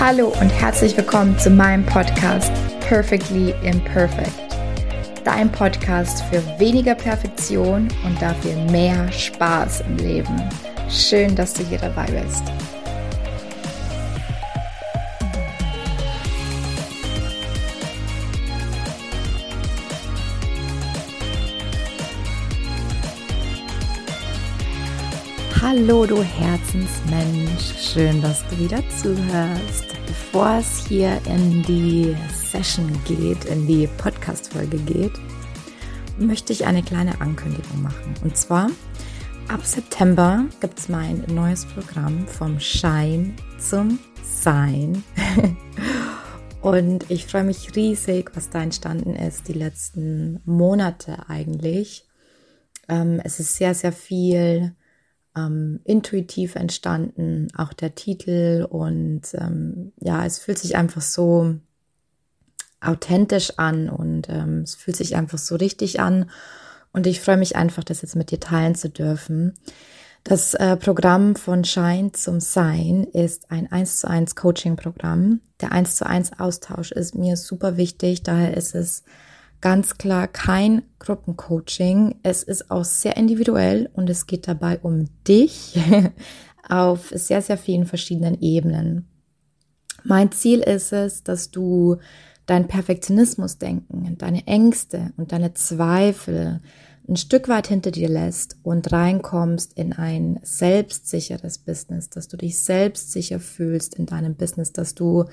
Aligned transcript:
Hallo 0.00 0.28
und 0.40 0.48
herzlich 0.48 0.96
willkommen 0.96 1.38
zu 1.38 1.50
meinem 1.50 1.84
Podcast 1.84 2.50
Perfectly 2.80 3.54
Imperfect. 3.62 4.32
Dein 5.24 5.52
Podcast 5.52 6.22
für 6.24 6.42
weniger 6.58 6.94
Perfektion 6.94 7.86
und 8.06 8.22
dafür 8.22 8.56
mehr 8.70 9.12
Spaß 9.12 9.82
im 9.82 9.98
Leben. 9.98 10.42
Schön, 10.88 11.36
dass 11.36 11.52
du 11.52 11.62
hier 11.64 11.76
dabei 11.76 12.06
bist. 12.06 12.44
Hallo, 25.60 26.06
du 26.06 26.22
Herzensmensch. 26.22 27.74
Schön, 27.78 28.22
dass 28.22 28.42
du 28.48 28.58
wieder 28.58 28.82
zuhörst. 28.88 29.89
Bevor 30.10 30.58
es 30.58 30.88
hier 30.88 31.20
in 31.24 31.62
die 31.62 32.16
Session 32.34 32.90
geht, 33.04 33.44
in 33.44 33.68
die 33.68 33.86
Podcast-Folge 33.86 34.78
geht, 34.78 35.12
möchte 36.18 36.52
ich 36.52 36.66
eine 36.66 36.82
kleine 36.82 37.20
Ankündigung 37.20 37.80
machen. 37.80 38.14
Und 38.24 38.36
zwar, 38.36 38.70
ab 39.46 39.64
September 39.64 40.46
gibt 40.60 40.80
es 40.80 40.88
mein 40.88 41.22
neues 41.28 41.64
Programm 41.64 42.26
vom 42.26 42.58
Schein 42.58 43.36
zum 43.60 44.00
Sein. 44.24 45.04
Und 46.60 47.08
ich 47.08 47.26
freue 47.26 47.44
mich 47.44 47.76
riesig, 47.76 48.32
was 48.34 48.50
da 48.50 48.64
entstanden 48.64 49.14
ist, 49.14 49.46
die 49.46 49.52
letzten 49.52 50.40
Monate 50.44 51.28
eigentlich. 51.28 52.04
Ähm, 52.88 53.20
es 53.22 53.38
ist 53.38 53.54
sehr, 53.54 53.74
sehr 53.74 53.92
viel 53.92 54.74
ähm, 55.36 55.80
intuitiv 55.84 56.56
entstanden, 56.56 57.48
auch 57.56 57.72
der 57.72 57.94
Titel 57.94 58.66
und 58.68 59.22
ähm, 59.34 59.92
ja, 60.00 60.24
es 60.26 60.38
fühlt 60.38 60.58
sich 60.58 60.76
einfach 60.76 61.02
so 61.02 61.56
authentisch 62.80 63.58
an 63.58 63.88
und 63.88 64.28
ähm, 64.28 64.62
es 64.62 64.74
fühlt 64.74 64.96
sich 64.96 65.16
einfach 65.16 65.38
so 65.38 65.56
richtig 65.56 66.00
an 66.00 66.30
und 66.92 67.06
ich 67.06 67.20
freue 67.20 67.36
mich 67.36 67.56
einfach, 67.56 67.84
das 67.84 68.02
jetzt 68.02 68.16
mit 68.16 68.30
dir 68.30 68.40
teilen 68.40 68.74
zu 68.74 68.88
dürfen. 68.88 69.54
Das 70.24 70.54
äh, 70.54 70.76
Programm 70.76 71.34
von 71.36 71.64
Schein 71.64 72.12
zum 72.12 72.40
Sein 72.40 73.04
ist 73.04 73.50
ein 73.50 73.70
1 73.70 74.00
zu 74.00 74.08
1 74.08 74.34
Coaching 74.34 74.76
Programm. 74.76 75.40
Der 75.60 75.72
1 75.72 75.96
zu 75.96 76.06
1 76.06 76.38
Austausch 76.38 76.92
ist 76.92 77.14
mir 77.14 77.36
super 77.36 77.76
wichtig, 77.76 78.22
daher 78.22 78.56
ist 78.56 78.74
es 78.74 79.04
ganz 79.60 79.98
klar 79.98 80.26
kein 80.28 80.82
Gruppencoaching. 80.98 82.16
Es 82.22 82.42
ist 82.42 82.70
auch 82.70 82.84
sehr 82.84 83.16
individuell 83.16 83.90
und 83.92 84.08
es 84.10 84.26
geht 84.26 84.48
dabei 84.48 84.78
um 84.78 85.06
dich 85.26 85.78
auf 86.68 87.12
sehr, 87.14 87.42
sehr 87.42 87.58
vielen 87.58 87.86
verschiedenen 87.86 88.40
Ebenen. 88.40 89.06
Mein 90.04 90.32
Ziel 90.32 90.60
ist 90.60 90.92
es, 90.92 91.22
dass 91.22 91.50
du 91.50 91.96
dein 92.46 92.68
Perfektionismusdenken, 92.68 94.16
deine 94.18 94.46
Ängste 94.46 95.12
und 95.16 95.32
deine 95.32 95.54
Zweifel 95.54 96.60
ein 97.08 97.16
Stück 97.16 97.48
weit 97.48 97.66
hinter 97.66 97.90
dir 97.90 98.08
lässt 98.08 98.56
und 98.62 98.92
reinkommst 98.92 99.72
in 99.76 99.92
ein 99.92 100.38
selbstsicheres 100.42 101.58
Business, 101.58 102.08
dass 102.08 102.28
du 102.28 102.36
dich 102.36 102.58
selbstsicher 102.60 103.40
fühlst 103.40 103.96
in 103.96 104.06
deinem 104.06 104.36
Business, 104.36 104.72
dass 104.72 104.94
du 104.94 105.24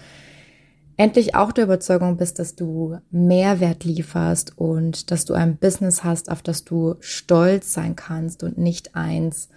endlich 0.98 1.36
auch 1.36 1.52
der 1.52 1.66
Überzeugung 1.66 2.18
bist, 2.18 2.40
dass 2.40 2.56
du 2.56 2.98
Mehrwert 3.12 3.84
lieferst 3.84 4.58
und 4.58 5.12
dass 5.12 5.26
du 5.26 5.34
ein 5.34 5.58
Business 5.58 6.04
hast, 6.04 6.30
auf 6.30 6.42
das 6.42 6.64
du 6.64 6.96
stolz 7.00 7.74
sein 7.74 7.96
kannst 7.96 8.44
und 8.44 8.58
nicht 8.58 8.96
eins, 8.96 9.50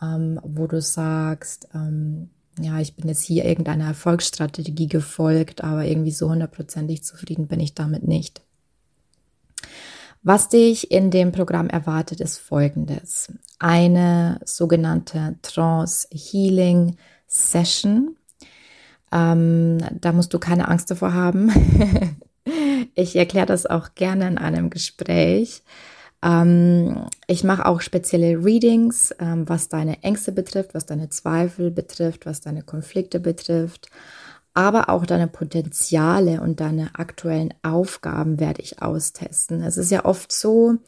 ähm, 0.00 0.38
wo 0.44 0.66
du 0.66 0.80
sagst, 0.80 1.68
ähm, 1.74 2.30
ja, 2.60 2.78
ich 2.80 2.94
bin 2.94 3.08
jetzt 3.08 3.22
hier 3.22 3.46
irgendeiner 3.46 3.86
Erfolgsstrategie 3.86 4.86
gefolgt, 4.86 5.64
aber 5.64 5.86
irgendwie 5.86 6.10
so 6.10 6.28
hundertprozentig 6.28 7.02
zufrieden 7.02 7.46
bin 7.46 7.60
ich 7.60 7.74
damit 7.74 8.06
nicht. 8.06 8.42
Was 10.22 10.48
dich 10.48 10.90
in 10.92 11.10
dem 11.10 11.32
Programm 11.32 11.68
erwartet, 11.68 12.20
ist 12.20 12.38
folgendes. 12.38 13.32
Eine 13.58 14.38
sogenannte 14.44 15.36
Trance 15.42 16.06
Healing 16.12 16.96
Session 17.26 18.16
ähm, 19.12 19.78
da 20.00 20.12
musst 20.12 20.32
du 20.34 20.38
keine 20.38 20.68
Angst 20.68 20.90
davor 20.90 21.12
haben. 21.12 21.50
ich 22.94 23.16
erkläre 23.16 23.46
das 23.46 23.66
auch 23.66 23.94
gerne 23.94 24.26
in 24.28 24.38
einem 24.38 24.70
Gespräch. 24.70 25.62
Ähm, 26.22 27.06
ich 27.26 27.44
mache 27.44 27.66
auch 27.66 27.80
spezielle 27.80 28.44
Readings, 28.44 29.14
ähm, 29.18 29.48
was 29.48 29.68
deine 29.68 30.02
Ängste 30.02 30.32
betrifft, 30.32 30.74
was 30.74 30.86
deine 30.86 31.10
Zweifel 31.10 31.70
betrifft, 31.70 32.26
was 32.26 32.40
deine 32.40 32.62
Konflikte 32.62 33.20
betrifft. 33.20 33.88
Aber 34.54 34.88
auch 34.90 35.06
deine 35.06 35.28
Potenziale 35.28 36.40
und 36.40 36.60
deine 36.60 36.90
aktuellen 36.94 37.54
Aufgaben 37.62 38.38
werde 38.38 38.60
ich 38.60 38.82
austesten. 38.82 39.62
Es 39.62 39.78
ist 39.78 39.90
ja 39.90 40.04
oft 40.04 40.30
so, 40.30 40.78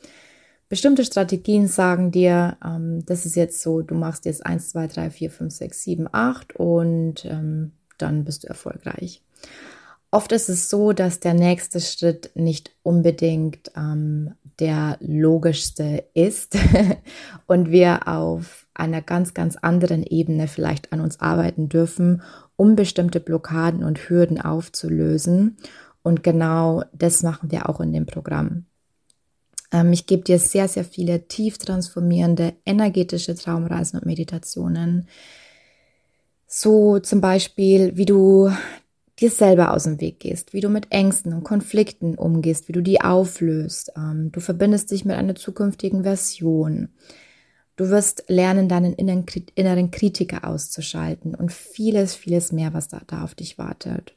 bestimmte 0.69 1.05
Strategien 1.05 1.69
sagen 1.69 2.11
dir, 2.11 2.57
ähm, 2.65 3.05
das 3.07 3.27
ist 3.27 3.37
jetzt 3.37 3.63
so, 3.63 3.81
du 3.83 3.95
machst 3.95 4.25
jetzt 4.27 4.45
1, 4.45 4.71
2, 4.71 4.87
3, 4.89 5.11
4, 5.11 5.31
5, 5.31 5.55
6, 5.55 5.83
7, 5.83 6.09
8 6.13 6.57
und 6.57 7.25
ähm, 7.25 7.73
dann 7.99 8.25
bist 8.25 8.45
du 8.45 8.49
erfolgreich. 8.49 9.23
Oft 10.11 10.31
ist 10.31 10.49
es 10.49 10.71
so, 10.71 10.93
dass 10.93 11.19
der 11.19 11.35
nächste 11.35 11.81
Schritt 11.81 12.31
nicht 12.35 12.71
unbedingt 12.85 13.73
ähm, 13.77 14.35
der 14.61 14.97
logischste 15.01 16.05
ist 16.15 16.57
und 17.47 17.73
wir 17.73 18.07
auf 18.07 18.69
einer 18.75 19.03
ganz, 19.03 19.35
ganz 19.35 19.57
anderen 19.57 20.05
Ebene 20.05 20.47
vielleicht 20.47 20.93
an 20.93 21.01
uns 21.01 21.19
arbeiten 21.19 21.69
dürfen, 21.69 22.23
um 22.55 22.77
bestimmte 22.77 23.19
Blockaden 23.19 23.83
und 23.83 24.09
Hürden 24.09 24.41
aufzulösen. 24.41 25.57
Und 26.03 26.23
genau 26.23 26.85
das 26.93 27.25
machen 27.25 27.51
wir 27.51 27.69
auch 27.69 27.81
in 27.81 27.93
dem 27.93 28.07
Programm. 28.07 28.67
Ähm, 29.73 29.93
ich 29.93 30.07
gebe 30.07 30.23
dir 30.23 30.39
sehr, 30.39 30.69
sehr 30.69 30.85
viele 30.85 31.27
tief 31.27 31.59
transformierende 31.59 32.55
energetische 32.65 33.35
Traumreisen 33.35 33.99
und 33.99 34.07
Meditationen 34.07 35.09
so 36.57 37.01
zum 37.01 37.21
Beispiel, 37.21 37.97
wie 37.97 38.05
du 38.05 38.49
dir 39.19 39.31
selber 39.31 39.73
aus 39.73 39.85
dem 39.85 40.01
Weg 40.01 40.21
gehst, 40.21 40.53
wie 40.53 40.61
du 40.61 40.69
mit 40.69 40.93
Ängsten 40.93 41.33
und 41.33 41.43
Konflikten 41.43 42.15
umgehst, 42.15 42.69
wie 42.69 42.73
du 42.73 42.81
die 42.81 43.01
auflöst. 43.01 43.93
Ähm, 43.97 44.31
du 44.31 44.39
verbindest 44.39 44.93
dich 44.93 45.05
mit 45.05 45.17
einer 45.17 45.35
zukünftigen 45.35 46.05
Version. 46.05 46.91
Du 47.75 47.91
wirst 47.91 48.25
lernen, 48.29 48.69
deinen 48.69 48.93
inneren 48.93 49.91
Kritiker 49.91 50.47
auszuschalten 50.47 51.35
und 51.35 51.53
vieles, 51.53 52.15
vieles 52.15 52.53
mehr, 52.53 52.73
was 52.73 52.87
da, 52.87 53.01
da 53.09 53.25
auf 53.25 53.35
dich 53.35 53.59
wartet. 53.59 54.15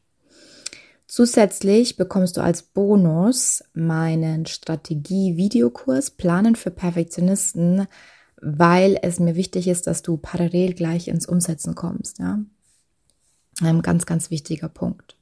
Zusätzlich 1.07 1.97
bekommst 1.97 2.37
du 2.37 2.41
als 2.41 2.61
Bonus 2.61 3.63
meinen 3.73 4.45
Strategie-Videokurs 4.45 6.11
Planen 6.11 6.55
für 6.55 6.69
Perfektionisten 6.69 7.87
weil 8.41 8.97
es 9.01 9.19
mir 9.19 9.35
wichtig 9.35 9.67
ist, 9.67 9.87
dass 9.87 10.01
du 10.01 10.17
parallel 10.17 10.73
gleich 10.73 11.07
ins 11.07 11.25
Umsetzen 11.25 11.75
kommst. 11.75 12.19
Ja? 12.19 12.39
Ein 13.61 13.81
ganz, 13.81 14.05
ganz 14.05 14.29
wichtiger 14.29 14.69
Punkt. 14.69 15.15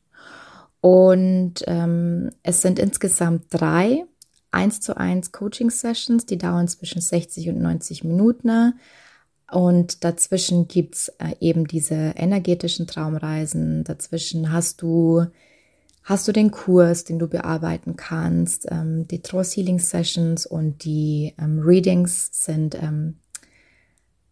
Und 0.82 1.64
ähm, 1.68 2.32
es 2.44 2.62
sind 2.62 2.78
insgesamt 2.78 3.46
drei 3.50 4.06
1 4.52 4.82
zu 4.82 4.98
1 4.98 5.32
Coaching-Sessions, 5.32 6.26
die 6.26 6.38
dauern 6.38 6.68
zwischen 6.68 7.02
60 7.02 7.50
und 7.50 7.60
90 7.60 8.04
Minuten. 8.04 8.80
Und 9.52 10.04
dazwischen 10.04 10.68
gibt 10.68 10.96
es 10.96 11.08
äh, 11.20 11.36
eben 11.40 11.66
diese 11.68 11.96
energetischen 11.96 12.88
Traumreisen. 12.88 13.84
Dazwischen 13.84 14.52
hast 14.52 14.82
du 14.82 15.26
hast 16.06 16.28
du 16.28 16.32
den 16.32 16.52
Kurs, 16.52 17.04
den 17.04 17.20
du 17.20 17.28
bearbeiten 17.28 17.96
kannst. 17.96 18.68
Ähm, 18.72 19.08
die 19.08 19.22
Trance 19.22 19.56
Healing 19.56 19.80
Sessions 19.80 20.46
und 20.46 20.86
die 20.86 21.34
ähm, 21.40 21.60
Readings 21.60 22.30
sind 22.32 22.76
ähm, 22.82 23.18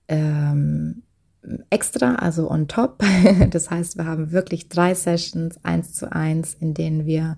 ähm, 0.07 1.01
extra, 1.71 2.15
also 2.15 2.49
on 2.49 2.67
top. 2.67 3.03
das 3.49 3.71
heißt, 3.71 3.97
wir 3.97 4.05
haben 4.05 4.31
wirklich 4.31 4.69
drei 4.69 4.93
Sessions, 4.93 5.59
eins 5.63 5.93
zu 5.93 6.11
eins, 6.11 6.53
in 6.53 6.75
denen 6.75 7.07
wir 7.07 7.37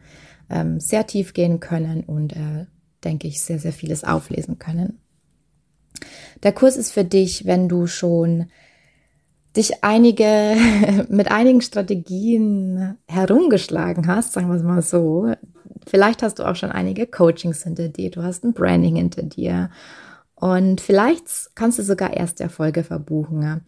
ähm, 0.49 0.81
sehr 0.81 1.07
tief 1.07 1.33
gehen 1.33 1.61
können 1.61 2.03
und, 2.03 2.33
äh, 2.33 2.65
denke 3.05 3.27
ich, 3.29 3.41
sehr, 3.41 3.57
sehr 3.57 3.73
vieles 3.73 4.03
auflesen 4.03 4.59
können. 4.59 4.99
Der 6.43 6.51
Kurs 6.51 6.75
ist 6.75 6.91
für 6.91 7.05
dich, 7.05 7.45
wenn 7.45 7.69
du 7.69 7.87
schon 7.87 8.47
dich 9.55 9.83
einige, 9.83 10.55
mit 11.09 11.31
einigen 11.31 11.61
Strategien 11.61 12.97
herumgeschlagen 13.07 14.07
hast, 14.07 14.33
sagen 14.33 14.49
wir 14.49 14.55
es 14.55 14.63
mal 14.63 14.81
so. 14.81 15.33
Vielleicht 15.87 16.23
hast 16.23 16.39
du 16.39 16.43
auch 16.43 16.55
schon 16.55 16.71
einige 16.71 17.07
Coachings 17.07 17.63
hinter 17.63 17.89
dir, 17.89 18.11
du 18.11 18.23
hast 18.23 18.43
ein 18.43 18.53
Branding 18.53 18.95
hinter 18.95 19.23
dir 19.23 19.69
und 20.35 20.81
vielleicht 20.81 21.55
kannst 21.55 21.79
du 21.79 21.83
sogar 21.83 22.13
erste 22.13 22.43
Erfolge 22.43 22.83
verbuchen. 22.83 23.61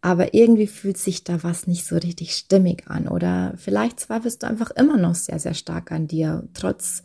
Aber 0.00 0.34
irgendwie 0.34 0.66
fühlt 0.66 0.98
sich 0.98 1.24
da 1.24 1.42
was 1.42 1.66
nicht 1.66 1.86
so 1.86 1.96
richtig 1.96 2.34
stimmig 2.34 2.84
an 2.88 3.08
oder 3.08 3.54
vielleicht 3.56 4.00
zweifelst 4.00 4.42
du 4.42 4.46
einfach 4.46 4.70
immer 4.72 4.98
noch 4.98 5.14
sehr, 5.14 5.38
sehr 5.38 5.54
stark 5.54 5.90
an 5.92 6.06
dir, 6.06 6.46
trotz 6.52 7.04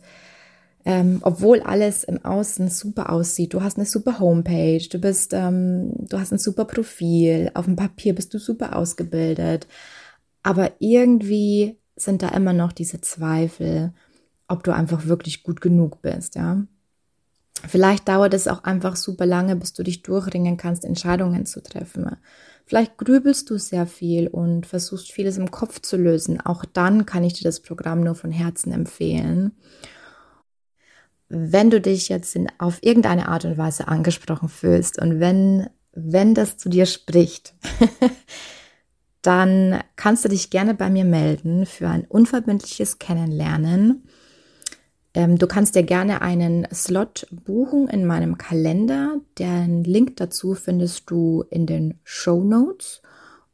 ähm, 0.84 1.18
obwohl 1.22 1.60
alles 1.60 2.04
im 2.04 2.24
Außen 2.24 2.68
super 2.70 3.10
aussieht. 3.10 3.54
Du 3.54 3.62
hast 3.62 3.76
eine 3.76 3.86
super 3.86 4.18
Homepage, 4.18 4.86
du 4.90 4.98
bist, 4.98 5.32
ähm, 5.34 5.92
du 5.98 6.18
hast 6.18 6.32
ein 6.32 6.38
super 6.38 6.64
Profil, 6.64 7.50
auf 7.54 7.66
dem 7.66 7.76
Papier 7.76 8.14
bist 8.14 8.32
du 8.34 8.38
super 8.38 8.76
ausgebildet. 8.76 9.66
aber 10.42 10.72
irgendwie 10.78 11.78
sind 11.96 12.22
da 12.22 12.30
immer 12.30 12.54
noch 12.54 12.72
diese 12.72 13.00
Zweifel, 13.02 13.92
ob 14.48 14.64
du 14.64 14.72
einfach 14.74 15.06
wirklich 15.06 15.42
gut 15.42 15.60
genug 15.60 16.02
bist, 16.02 16.34
ja. 16.34 16.64
Vielleicht 17.68 18.08
dauert 18.08 18.32
es 18.32 18.48
auch 18.48 18.64
einfach 18.64 18.96
super 18.96 19.26
lange, 19.26 19.54
bis 19.56 19.74
du 19.74 19.82
dich 19.82 20.02
durchringen 20.02 20.56
kannst, 20.56 20.84
Entscheidungen 20.84 21.44
zu 21.44 21.62
treffen. 21.62 22.16
Vielleicht 22.64 22.96
grübelst 22.96 23.50
du 23.50 23.58
sehr 23.58 23.86
viel 23.86 24.28
und 24.28 24.64
versuchst 24.64 25.12
vieles 25.12 25.36
im 25.36 25.50
Kopf 25.50 25.80
zu 25.80 25.96
lösen. 25.96 26.40
Auch 26.40 26.64
dann 26.64 27.04
kann 27.04 27.24
ich 27.24 27.34
dir 27.34 27.44
das 27.44 27.60
Programm 27.60 28.02
nur 28.02 28.14
von 28.14 28.30
Herzen 28.30 28.72
empfehlen. 28.72 29.52
Wenn 31.32 31.70
du 31.70 31.80
dich 31.80 32.08
jetzt 32.08 32.34
in, 32.34 32.48
auf 32.58 32.82
irgendeine 32.82 33.28
Art 33.28 33.44
und 33.44 33.56
Weise 33.56 33.86
angesprochen 33.86 34.48
fühlst 34.48 35.00
und 35.00 35.20
wenn, 35.20 35.70
wenn 35.92 36.34
das 36.34 36.56
zu 36.56 36.68
dir 36.68 36.86
spricht, 36.86 37.54
dann 39.22 39.80
kannst 39.94 40.24
du 40.24 40.28
dich 40.28 40.50
gerne 40.50 40.74
bei 40.74 40.90
mir 40.90 41.04
melden 41.04 41.66
für 41.66 41.88
ein 41.88 42.04
unverbindliches 42.04 42.98
Kennenlernen. 42.98 44.08
Ähm, 45.14 45.38
du 45.38 45.46
kannst 45.46 45.76
dir 45.76 45.84
gerne 45.84 46.20
einen 46.20 46.66
Slot 46.72 47.28
buchen 47.30 47.86
in 47.86 48.06
meinem 48.06 48.36
Kalender. 48.36 49.20
Den 49.38 49.84
Link 49.84 50.16
dazu 50.16 50.54
findest 50.54 51.10
du 51.10 51.44
in 51.48 51.66
den 51.66 52.00
Show 52.02 52.42
Notes. 52.42 53.02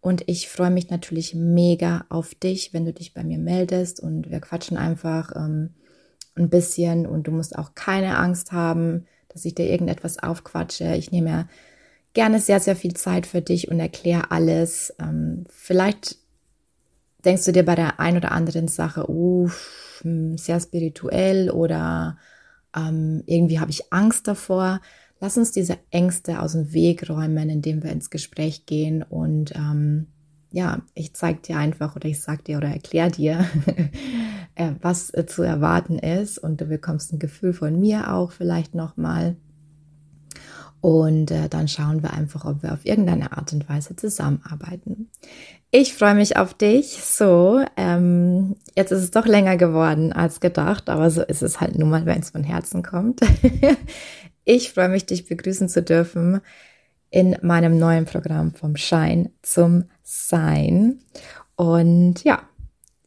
Und 0.00 0.22
ich 0.28 0.48
freue 0.48 0.70
mich 0.70 0.88
natürlich 0.88 1.34
mega 1.34 2.06
auf 2.08 2.34
dich, 2.34 2.72
wenn 2.72 2.84
du 2.84 2.92
dich 2.92 3.12
bei 3.12 3.24
mir 3.24 3.38
meldest 3.38 4.00
und 4.00 4.30
wir 4.30 4.40
quatschen 4.40 4.76
einfach 4.76 5.32
ähm, 5.34 5.74
ein 6.36 6.50
bisschen 6.50 7.06
und 7.06 7.26
du 7.26 7.32
musst 7.32 7.56
auch 7.56 7.74
keine 7.74 8.18
Angst 8.18 8.52
haben, 8.52 9.06
dass 9.28 9.44
ich 9.44 9.54
dir 9.54 9.68
irgendetwas 9.68 10.18
aufquatsche. 10.18 10.94
Ich 10.94 11.10
nehme 11.10 11.30
ja 11.30 11.48
gerne 12.14 12.40
sehr, 12.40 12.60
sehr 12.60 12.76
viel 12.76 12.94
Zeit 12.94 13.26
für 13.26 13.42
dich 13.42 13.70
und 13.70 13.80
erkläre 13.80 14.30
alles. 14.30 14.94
Ähm, 14.98 15.44
vielleicht 15.50 16.16
denkst 17.24 17.44
du 17.44 17.52
dir 17.52 17.64
bei 17.64 17.74
der 17.74 18.00
ein 18.00 18.16
oder 18.16 18.32
anderen 18.32 18.68
Sache, 18.68 19.10
uff, 19.10 20.00
hm, 20.02 20.38
sehr 20.38 20.60
spirituell 20.60 21.50
oder 21.50 22.18
ähm, 22.74 23.22
irgendwie 23.26 23.60
habe 23.60 23.70
ich 23.70 23.92
Angst 23.92 24.28
davor. 24.28 24.80
Lass 25.20 25.36
uns 25.36 25.52
diese 25.52 25.78
Ängste 25.90 26.40
aus 26.40 26.52
dem 26.52 26.72
Weg 26.72 27.08
räumen, 27.08 27.48
indem 27.48 27.82
wir 27.82 27.90
ins 27.90 28.10
Gespräch 28.10 28.66
gehen 28.66 29.02
und 29.02 29.54
ähm, 29.54 30.08
ja, 30.52 30.80
ich 30.94 31.14
zeige 31.14 31.40
dir 31.40 31.58
einfach 31.58 31.96
oder 31.96 32.08
ich 32.08 32.20
sag 32.20 32.44
dir 32.44 32.56
oder 32.56 32.68
erkläre 32.68 33.10
dir, 33.10 33.44
äh, 34.56 34.72
was 34.82 35.14
äh, 35.14 35.26
zu 35.26 35.42
erwarten 35.42 35.98
ist 35.98 36.38
und 36.38 36.60
du 36.60 36.64
bekommst 36.64 37.12
ein 37.12 37.18
Gefühl 37.18 37.52
von 37.52 37.78
mir 37.78 38.12
auch 38.12 38.32
vielleicht 38.32 38.74
nochmal. 38.74 39.36
Und 40.80 41.30
äh, 41.30 41.48
dann 41.48 41.68
schauen 41.68 42.02
wir 42.02 42.12
einfach, 42.12 42.44
ob 42.44 42.62
wir 42.62 42.72
auf 42.72 42.84
irgendeine 42.84 43.32
Art 43.32 43.52
und 43.52 43.68
Weise 43.68 43.96
zusammenarbeiten. 43.96 45.08
Ich 45.70 45.94
freue 45.94 46.14
mich 46.14 46.36
auf 46.36 46.54
dich. 46.54 46.98
So, 47.02 47.64
ähm, 47.76 48.56
jetzt 48.76 48.92
ist 48.92 49.02
es 49.02 49.10
doch 49.10 49.26
länger 49.26 49.56
geworden 49.56 50.12
als 50.12 50.40
gedacht, 50.40 50.88
aber 50.88 51.10
so 51.10 51.22
ist 51.22 51.42
es 51.42 51.60
halt 51.60 51.78
nun 51.78 51.90
mal, 51.90 52.06
wenn 52.06 52.20
es 52.20 52.30
von 52.30 52.44
Herzen 52.44 52.82
kommt. 52.82 53.20
ich 54.44 54.72
freue 54.72 54.88
mich, 54.88 55.06
dich 55.06 55.26
begrüßen 55.26 55.68
zu 55.68 55.82
dürfen 55.82 56.40
in 57.10 57.36
meinem 57.42 57.78
neuen 57.78 58.04
Programm 58.04 58.52
vom 58.54 58.76
Schein 58.76 59.30
zum 59.42 59.84
Sein. 60.02 61.00
Und 61.56 62.22
ja, 62.24 62.42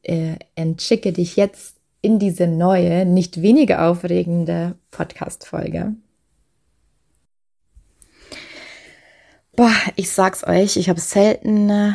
äh, 0.10 0.38
entschicke 0.56 1.14
dich 1.14 1.36
jetzt 1.36 1.76
in 2.02 2.18
diese 2.18 2.48
neue, 2.48 3.06
nicht 3.06 3.42
weniger 3.42 3.88
aufregende 3.88 4.76
Podcast-Folge. 4.90 5.94
Boah, 9.56 9.76
ich 9.96 10.10
sag's 10.10 10.44
euch, 10.48 10.78
ich 10.78 10.90
habe 10.90 11.00
selten 11.00 11.70
äh, 11.70 11.92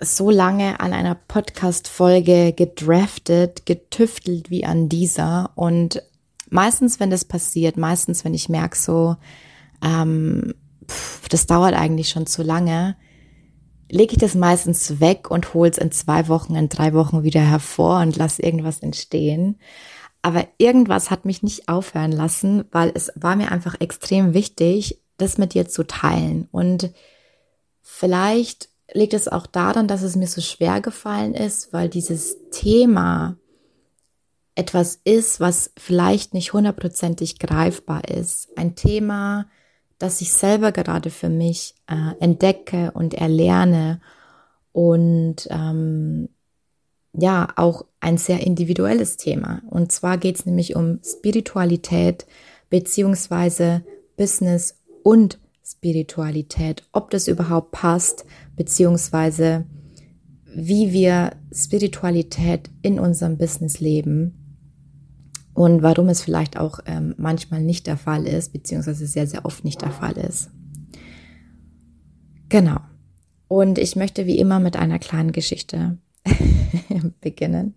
so 0.00 0.30
lange 0.30 0.80
an 0.80 0.94
einer 0.94 1.14
Podcast-Folge 1.14 2.54
gedraftet, 2.54 3.66
getüftelt 3.66 4.48
wie 4.48 4.64
an 4.64 4.88
dieser. 4.88 5.50
Und 5.56 6.02
meistens, 6.48 6.98
wenn 6.98 7.10
das 7.10 7.26
passiert, 7.26 7.76
meistens, 7.76 8.24
wenn 8.24 8.32
ich 8.32 8.48
merke, 8.48 8.78
so, 8.78 9.16
ähm, 9.84 10.54
pff, 10.88 11.28
das 11.28 11.46
dauert 11.46 11.74
eigentlich 11.74 12.08
schon 12.08 12.26
zu 12.26 12.42
lange, 12.42 12.96
lege 13.90 14.12
ich 14.12 14.18
das 14.18 14.34
meistens 14.34 15.00
weg 15.00 15.30
und 15.30 15.54
hole 15.54 15.70
es 15.70 15.78
in 15.78 15.92
zwei 15.92 16.28
Wochen, 16.28 16.54
in 16.54 16.68
drei 16.68 16.94
Wochen 16.94 17.22
wieder 17.22 17.40
hervor 17.40 18.00
und 18.00 18.16
lasse 18.16 18.42
irgendwas 18.42 18.80
entstehen. 18.80 19.58
Aber 20.22 20.46
irgendwas 20.58 21.10
hat 21.10 21.24
mich 21.24 21.42
nicht 21.42 21.68
aufhören 21.68 22.12
lassen, 22.12 22.64
weil 22.72 22.92
es 22.94 23.10
war 23.14 23.36
mir 23.36 23.50
einfach 23.50 23.80
extrem 23.80 24.34
wichtig, 24.34 25.00
das 25.16 25.38
mit 25.38 25.54
dir 25.54 25.68
zu 25.68 25.84
teilen. 25.84 26.48
Und 26.52 26.92
vielleicht 27.82 28.68
liegt 28.92 29.14
es 29.14 29.28
auch 29.28 29.46
daran, 29.46 29.88
dass 29.88 30.02
es 30.02 30.16
mir 30.16 30.26
so 30.26 30.40
schwer 30.40 30.80
gefallen 30.80 31.34
ist, 31.34 31.72
weil 31.72 31.88
dieses 31.88 32.36
Thema 32.50 33.36
etwas 34.54 35.00
ist, 35.04 35.40
was 35.40 35.72
vielleicht 35.78 36.34
nicht 36.34 36.52
hundertprozentig 36.52 37.38
greifbar 37.38 38.08
ist. 38.08 38.48
Ein 38.56 38.74
Thema, 38.74 39.46
das 40.00 40.20
ich 40.22 40.32
selber 40.32 40.72
gerade 40.72 41.10
für 41.10 41.28
mich 41.28 41.74
äh, 41.86 42.18
entdecke 42.20 42.90
und 42.92 43.14
erlerne 43.14 44.00
und 44.72 45.46
ähm, 45.50 46.30
ja, 47.12 47.48
auch 47.56 47.84
ein 48.00 48.16
sehr 48.16 48.40
individuelles 48.40 49.18
Thema. 49.18 49.62
Und 49.68 49.92
zwar 49.92 50.16
geht 50.16 50.36
es 50.36 50.46
nämlich 50.46 50.74
um 50.74 51.00
Spiritualität 51.04 52.26
beziehungsweise 52.70 53.82
Business 54.16 54.78
und 55.02 55.38
Spiritualität, 55.62 56.84
ob 56.92 57.10
das 57.10 57.28
überhaupt 57.28 57.72
passt, 57.72 58.24
beziehungsweise 58.56 59.66
wie 60.46 60.92
wir 60.92 61.32
Spiritualität 61.52 62.70
in 62.80 62.98
unserem 62.98 63.36
Business 63.36 63.80
leben 63.80 64.39
und 65.60 65.82
warum 65.82 66.08
es 66.08 66.22
vielleicht 66.22 66.56
auch 66.56 66.78
ähm, 66.86 67.14
manchmal 67.18 67.60
nicht 67.60 67.86
der 67.86 67.98
Fall 67.98 68.26
ist, 68.26 68.54
beziehungsweise 68.54 69.06
sehr, 69.06 69.26
sehr 69.26 69.44
oft 69.44 69.62
nicht 69.62 69.82
der 69.82 69.90
Fall 69.90 70.16
ist. 70.16 70.48
Genau. 72.48 72.78
Und 73.46 73.76
ich 73.76 73.94
möchte 73.94 74.24
wie 74.24 74.38
immer 74.38 74.58
mit 74.58 74.76
einer 74.76 74.98
kleinen 74.98 75.32
Geschichte 75.32 75.98
beginnen. 77.20 77.74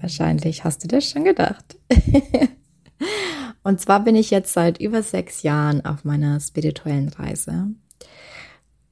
Wahrscheinlich 0.00 0.64
hast 0.64 0.82
du 0.82 0.88
das 0.88 1.10
schon 1.10 1.24
gedacht. 1.24 1.76
Und 3.62 3.78
zwar 3.78 4.02
bin 4.02 4.16
ich 4.16 4.30
jetzt 4.30 4.54
seit 4.54 4.80
über 4.80 5.02
sechs 5.02 5.42
Jahren 5.42 5.84
auf 5.84 6.06
meiner 6.06 6.40
spirituellen 6.40 7.10
Reise. 7.10 7.66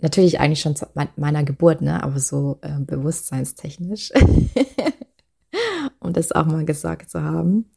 Natürlich 0.01 0.39
eigentlich 0.39 0.61
schon 0.61 0.77
zu 0.77 0.87
meiner 1.17 1.45
Geburt, 1.45 1.81
ne? 1.81 2.03
aber 2.03 2.19
so 2.19 2.59
äh, 2.61 2.79
bewusstseinstechnisch. 2.79 4.13
um 6.01 6.13
das 6.13 6.33
auch 6.33 6.47
mal 6.47 6.65
gesagt 6.65 7.11
zu 7.11 7.23
haben. 7.23 7.71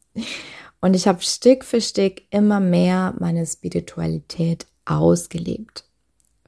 Und 0.82 0.96
ich 0.96 1.08
habe 1.08 1.22
Stück 1.22 1.64
für 1.64 1.82
Stück 1.82 2.22
immer 2.30 2.60
mehr 2.60 3.14
meine 3.20 3.46
Spiritualität 3.46 4.68
ausgelebt. 4.86 5.86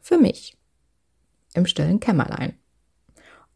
Für 0.01 0.17
mich. 0.17 0.57
Im 1.53 1.65
stillen 1.65 1.99
Kämmerlein. 1.99 2.53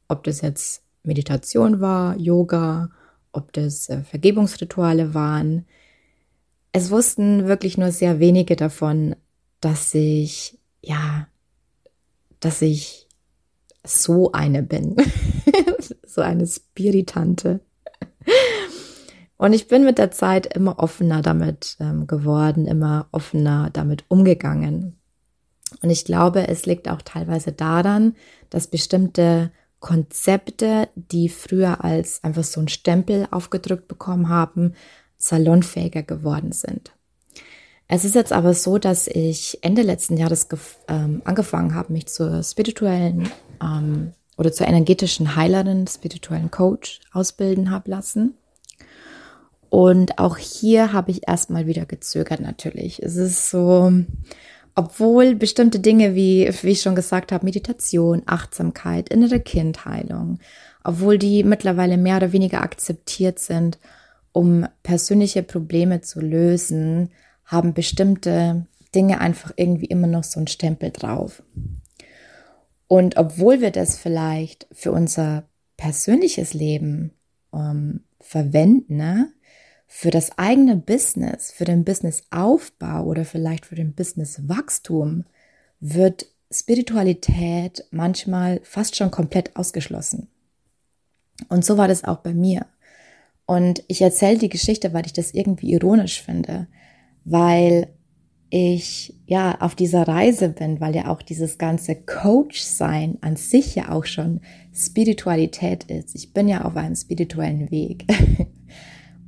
Ob 0.07 0.23
das 0.23 0.41
jetzt 0.41 0.83
Meditation 1.03 1.81
war, 1.81 2.17
Yoga, 2.17 2.89
ob 3.31 3.53
das 3.53 3.89
äh, 3.89 4.03
Vergebungsrituale 4.03 5.13
waren, 5.13 5.65
es 6.71 6.91
wussten 6.91 7.47
wirklich 7.47 7.77
nur 7.77 7.91
sehr 7.91 8.19
wenige 8.19 8.55
davon, 8.55 9.15
dass 9.59 9.93
ich, 9.93 10.59
ja, 10.81 11.27
dass 12.39 12.61
ich 12.61 13.07
so 13.83 14.31
eine 14.31 14.63
bin. 14.63 14.95
so 16.05 16.21
eine 16.21 16.45
Spiritante. 16.47 17.59
Und 19.37 19.53
ich 19.53 19.67
bin 19.67 19.85
mit 19.85 19.97
der 19.97 20.11
Zeit 20.11 20.53
immer 20.53 20.79
offener 20.79 21.21
damit 21.21 21.77
ähm, 21.79 22.07
geworden, 22.07 22.65
immer 22.65 23.07
offener 23.11 23.69
damit 23.71 24.03
umgegangen. 24.09 24.99
Und 25.81 25.89
ich 25.89 26.03
glaube, 26.03 26.47
es 26.47 26.65
liegt 26.65 26.89
auch 26.89 27.01
teilweise 27.01 27.51
daran, 27.53 28.15
dass 28.49 28.67
bestimmte 28.67 29.51
Konzepte, 29.79 30.89
die 30.95 31.29
früher 31.29 31.83
als 31.83 32.23
einfach 32.23 32.43
so 32.43 32.59
ein 32.59 32.67
Stempel 32.67 33.27
aufgedrückt 33.31 33.87
bekommen 33.87 34.27
haben, 34.27 34.73
salonfähiger 35.17 36.03
geworden 36.03 36.51
sind. 36.51 36.91
Es 37.87 38.05
ist 38.05 38.15
jetzt 38.15 38.33
aber 38.33 38.53
so, 38.53 38.77
dass 38.77 39.07
ich 39.07 39.59
Ende 39.61 39.81
letzten 39.81 40.17
Jahres 40.17 40.47
ähm, 40.87 41.21
angefangen 41.25 41.73
habe, 41.73 41.93
mich 41.93 42.07
zur 42.07 42.43
spirituellen 42.43 43.29
ähm, 43.63 44.11
oder 44.39 44.51
zur 44.51 44.67
energetischen 44.67 45.35
Heilerin, 45.35 45.85
spirituellen 45.85 46.49
Coach 46.49 47.01
ausbilden 47.11 47.69
habe 47.69 47.91
lassen. 47.91 48.35
Und 49.69 50.17
auch 50.17 50.37
hier 50.37 50.93
habe 50.93 51.11
ich 51.11 51.27
erstmal 51.27 51.67
wieder 51.67 51.85
gezögert 51.85 52.39
natürlich. 52.39 53.03
Es 53.03 53.17
ist 53.17 53.51
so, 53.51 53.91
obwohl 54.73 55.35
bestimmte 55.35 55.79
Dinge 55.79 56.15
wie, 56.15 56.49
wie 56.61 56.69
ich 56.71 56.81
schon 56.81 56.95
gesagt 56.95 57.31
habe, 57.31 57.45
Meditation, 57.45 58.23
Achtsamkeit, 58.25 59.09
innere 59.09 59.39
Kindheilung, 59.39 60.39
obwohl 60.83 61.19
die 61.19 61.43
mittlerweile 61.43 61.97
mehr 61.97 62.17
oder 62.17 62.31
weniger 62.31 62.61
akzeptiert 62.63 63.37
sind 63.37 63.77
um 64.31 64.67
persönliche 64.83 65.43
Probleme 65.43 66.01
zu 66.01 66.21
lösen, 66.21 67.09
haben 67.45 67.73
bestimmte 67.73 68.67
Dinge 68.93 69.19
einfach 69.19 69.51
irgendwie 69.55 69.85
immer 69.85 70.07
noch 70.07 70.23
so 70.23 70.39
einen 70.39 70.47
Stempel 70.47 70.91
drauf. 70.91 71.43
Und 72.89 73.17
obwohl 73.17 73.61
wir 73.61 73.69
das 73.69 73.99
vielleicht 73.99 74.65
für 74.71 74.91
unser 74.91 75.47
persönliches 75.77 76.55
Leben 76.55 77.11
ähm, 77.53 78.01
verwenden, 78.19 78.97
ne? 78.97 79.31
für 79.85 80.09
das 80.09 80.39
eigene 80.39 80.75
Business, 80.75 81.51
für 81.51 81.65
den 81.65 81.85
Businessaufbau 81.85 83.03
oder 83.03 83.25
vielleicht 83.25 83.67
für 83.67 83.75
den 83.75 83.93
Businesswachstum, 83.93 85.25
wird 85.79 86.25
Spiritualität 86.51 87.85
manchmal 87.91 88.59
fast 88.63 88.95
schon 88.95 89.11
komplett 89.11 89.55
ausgeschlossen. 89.55 90.27
Und 91.47 91.63
so 91.63 91.77
war 91.77 91.87
das 91.87 92.03
auch 92.03 92.17
bei 92.17 92.33
mir. 92.33 92.65
Und 93.45 93.83
ich 93.87 94.01
erzähle 94.01 94.39
die 94.39 94.49
Geschichte, 94.49 94.93
weil 94.93 95.05
ich 95.05 95.13
das 95.13 95.35
irgendwie 95.35 95.73
ironisch 95.73 96.23
finde, 96.23 96.65
weil 97.23 97.93
ich 98.49 99.15
ja 99.25 99.61
auf 99.61 99.75
dieser 99.75 100.07
Reise 100.07 100.49
bin, 100.49 100.79
weil 100.79 100.95
ja 100.95 101.07
auch 101.07 101.21
dieses 101.21 101.57
ganze 101.57 101.95
Coach-Sein 101.95 103.17
an 103.21 103.35
sich 103.35 103.75
ja 103.75 103.91
auch 103.91 104.05
schon 104.05 104.41
Spiritualität 104.73 105.83
ist. 105.85 106.15
Ich 106.15 106.33
bin 106.33 106.47
ja 106.47 106.65
auf 106.65 106.75
einem 106.75 106.95
spirituellen 106.95 107.69
Weg. 107.69 108.05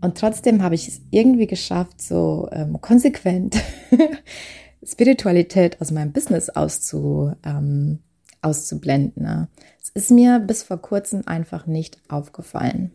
Und 0.01 0.17
trotzdem 0.17 0.63
habe 0.63 0.73
ich 0.73 0.87
es 0.87 1.01
irgendwie 1.11 1.45
geschafft, 1.45 2.01
so 2.01 2.49
ähm, 2.51 2.81
konsequent 2.81 3.61
Spiritualität 4.83 5.79
aus 5.79 5.91
meinem 5.91 6.11
Business 6.11 6.49
auszu, 6.49 7.33
ähm, 7.45 7.99
auszublenden. 8.41 9.23
Ne? 9.23 9.47
Es 9.79 9.89
ist 9.89 10.09
mir 10.09 10.39
bis 10.39 10.63
vor 10.63 10.81
kurzem 10.81 11.21
einfach 11.27 11.67
nicht 11.67 11.99
aufgefallen. 12.09 12.91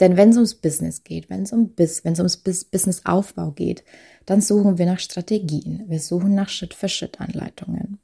Denn 0.00 0.16
wenn 0.16 0.30
es 0.30 0.36
ums 0.36 0.54
Business 0.54 1.04
geht, 1.04 1.28
wenn 1.28 1.42
es 1.42 1.52
um 1.52 1.68
Bis, 1.68 2.04
wenn 2.04 2.14
es 2.14 2.18
ums 2.18 2.38
Bis 2.38 2.64
Businessaufbau 2.64 3.50
geht, 3.50 3.84
dann 4.26 4.40
suchen 4.40 4.78
wir 4.78 4.86
nach 4.86 4.98
Strategien. 4.98 5.84
Wir 5.88 6.00
suchen 6.00 6.34
nach 6.34 6.48
Schritt-für-Schritt-Anleitungen. 6.48 7.98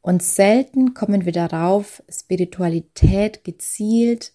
Und 0.00 0.22
selten 0.22 0.94
kommen 0.94 1.24
wir 1.24 1.32
darauf, 1.32 2.02
Spiritualität 2.08 3.44
gezielt 3.44 4.32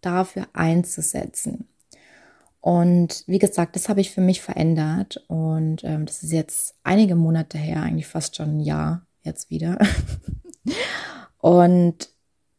dafür 0.00 0.46
einzusetzen. 0.52 1.68
Und 2.60 3.24
wie 3.26 3.38
gesagt, 3.38 3.76
das 3.76 3.88
habe 3.88 4.00
ich 4.00 4.10
für 4.10 4.20
mich 4.20 4.40
verändert. 4.40 5.24
Und 5.28 5.84
ähm, 5.84 6.06
das 6.06 6.22
ist 6.22 6.32
jetzt 6.32 6.74
einige 6.82 7.14
Monate 7.14 7.58
her, 7.58 7.82
eigentlich 7.82 8.06
fast 8.06 8.36
schon 8.36 8.58
ein 8.58 8.60
Jahr 8.60 9.06
jetzt 9.22 9.50
wieder. 9.50 9.78
und 11.38 12.10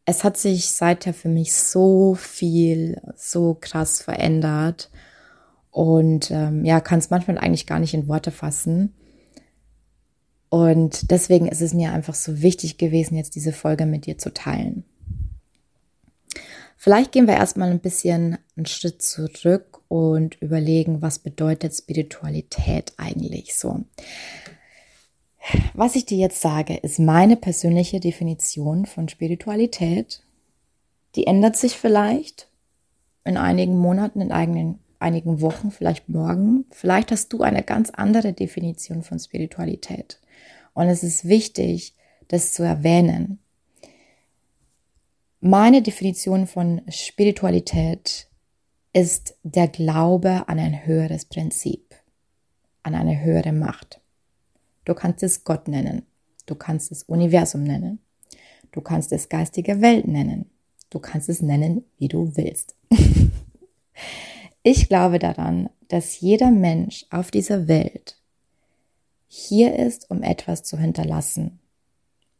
es 0.06 0.24
hat 0.24 0.38
sich 0.38 0.72
seither 0.72 1.13
für 1.13 1.29
mich 1.29 1.53
so 1.53 2.15
viel, 2.15 3.00
so 3.15 3.56
krass 3.60 4.01
verändert. 4.01 4.89
Und 5.71 6.31
ähm, 6.31 6.65
ja, 6.65 6.79
kann 6.79 6.99
es 6.99 7.09
manchmal 7.09 7.38
eigentlich 7.38 7.67
gar 7.67 7.79
nicht 7.79 7.93
in 7.93 8.07
Worte 8.07 8.31
fassen. 8.31 8.93
Und 10.49 11.11
deswegen 11.11 11.47
ist 11.47 11.61
es 11.61 11.73
mir 11.73 11.93
einfach 11.93 12.15
so 12.15 12.41
wichtig 12.41 12.77
gewesen, 12.77 13.15
jetzt 13.15 13.35
diese 13.35 13.53
Folge 13.53 13.85
mit 13.85 14.05
dir 14.05 14.17
zu 14.17 14.33
teilen. 14.33 14.83
Vielleicht 16.75 17.11
gehen 17.11 17.27
wir 17.27 17.35
erstmal 17.35 17.69
ein 17.69 17.81
bisschen 17.81 18.38
einen 18.55 18.65
Schritt 18.65 19.01
zurück 19.01 19.81
und 19.89 20.41
überlegen, 20.41 21.01
was 21.01 21.19
bedeutet 21.19 21.75
Spiritualität 21.75 22.93
eigentlich 22.97 23.55
so. 23.55 23.83
Was 25.73 25.95
ich 25.95 26.05
dir 26.05 26.17
jetzt 26.17 26.41
sage, 26.41 26.75
ist 26.77 26.99
meine 26.99 27.35
persönliche 27.35 27.99
Definition 27.99 28.85
von 28.85 29.09
Spiritualität. 29.09 30.21
Die 31.15 31.27
ändert 31.27 31.57
sich 31.57 31.73
vielleicht 31.73 32.47
in 33.23 33.35
einigen 33.38 33.77
Monaten, 33.77 34.21
in 34.21 34.31
eigenen, 34.31 34.79
einigen 35.00 35.41
Wochen, 35.41 35.72
vielleicht 35.72 36.10
morgen. 36.10 36.65
Vielleicht 36.72 37.12
hast 37.12 37.34
du 37.34 37.41
eine 37.41 37.63
ganz 37.63 37.89
andere 37.89 38.34
Definition 38.34 39.03
von 39.03 39.20
Spiritualität. 39.20 40.20
Und 40.74 40.88
es 40.88 41.03
ist 41.03 41.27
wichtig, 41.27 41.96
das 42.27 42.53
zu 42.53 42.63
erwähnen, 42.63 43.39
meine 45.41 45.82
Definition 45.82 46.48
von 46.48 46.82
Spiritualität 46.89 48.27
ist 48.91 49.38
der 49.44 49.70
Glaube 49.70 50.50
an 50.50 50.60
ein 50.60 50.86
höheres 50.86 51.24
Prinzip, 51.24 51.96
an 52.84 52.94
eine 52.94 53.22
höhere 53.22 53.53
Macht. 53.53 54.01
Du 54.84 54.94
kannst 54.94 55.24
es 55.24 55.46
Gott 55.46 55.70
nennen, 55.70 56.03
du 56.46 56.56
kannst 56.56 56.91
es 56.91 57.03
Universum 57.03 57.63
nennen, 57.63 58.00
du 58.72 58.82
kannst 58.82 59.13
es 59.13 59.29
geistige 59.29 59.79
Welt 59.82 60.10
nennen, 60.10 60.50
du 60.89 61.00
kannst 61.00 61.29
es 61.29 61.41
nennen, 61.41 61.86
wie 61.98 62.10
du 62.10 62.36
willst. 62.36 62.75
ich 64.63 64.87
glaube 64.87 65.19
daran, 65.19 65.69
dass 65.87 66.19
jeder 66.19 66.51
Mensch 66.51 67.05
auf 67.09 67.31
dieser 67.31 67.67
Welt 67.67 68.17
hier 69.27 69.75
ist, 69.75 70.09
um 70.09 70.23
etwas 70.23 70.63
zu 70.63 70.77
hinterlassen, 70.77 71.59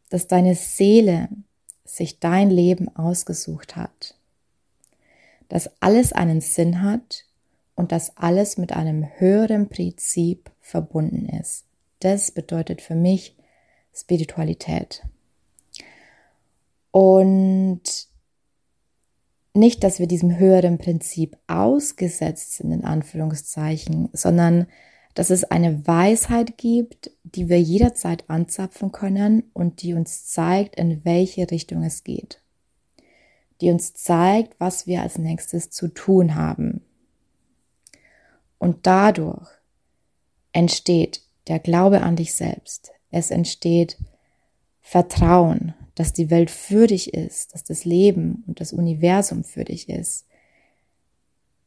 dass 0.10 0.28
deine 0.28 0.56
Seele 0.56 1.30
sich 1.86 2.20
dein 2.20 2.50
Leben 2.50 2.96
ausgesucht 2.96 3.76
hat. 3.76 4.16
Dass 5.48 5.70
alles 5.82 6.14
einen 6.14 6.42
Sinn 6.42 6.82
hat 6.82 7.26
und 7.76 7.92
dass 7.92 8.18
alles 8.18 8.58
mit 8.58 8.74
einem 8.74 9.08
höheren 9.18 9.70
Prinzip 9.70 10.52
verbunden 10.62 11.30
ist. 11.30 11.66
Das 12.00 12.32
bedeutet 12.32 12.82
für 12.82 12.96
mich 12.96 13.36
Spiritualität. 13.94 15.04
Und 16.92 18.09
nicht, 19.54 19.84
dass 19.84 20.00
wir 20.00 20.08
diesem 20.08 20.38
höheren 20.38 20.78
Prinzip 20.78 21.38
ausgesetzt 21.48 22.54
sind, 22.54 22.72
in 22.72 22.86
Anführungszeichen, 22.86 24.10
sondern 24.14 24.68
dass 25.16 25.32
es 25.32 25.44
eine 25.44 25.86
Weisheit 25.88 26.58
gibt, 26.58 27.12
die 27.24 27.50
wir 27.50 27.60
jederzeit 27.60 28.30
anzapfen 28.30 28.92
können 28.92 29.44
und 29.54 29.82
die 29.82 29.94
uns 29.94 30.26
zeigt, 30.28 30.76
in 30.76 31.04
welche 31.04 31.50
Richtung 31.50 31.84
es 31.84 32.04
geht. 32.04 32.42
Die 33.60 33.72
uns 33.72 33.94
zeigt, 33.94 34.60
was 34.60 34.88
wir 34.88 35.02
als 35.02 35.18
nächstes 35.18 35.72
zu 35.72 35.90
tun 35.90 36.36
haben. 36.36 36.86
Und 38.58 38.88
dadurch 38.88 39.50
entsteht 40.52 41.22
der 41.48 41.60
Glaube 41.60 42.02
an 42.02 42.16
dich 42.16 42.36
selbst. 42.36 42.92
Es 43.12 43.32
entsteht 43.32 43.98
Vertrauen, 44.82 45.74
dass 46.00 46.14
die 46.14 46.30
Welt 46.30 46.50
für 46.50 46.88
dich 46.88 47.14
ist, 47.14 47.54
dass 47.54 47.66
das 47.66 47.84
Leben 47.84 48.46
und 48.48 48.62
das 48.62 48.72
Universum 48.72 49.44
für 49.44 49.66
dich 49.66 49.90
ist. 49.90 50.26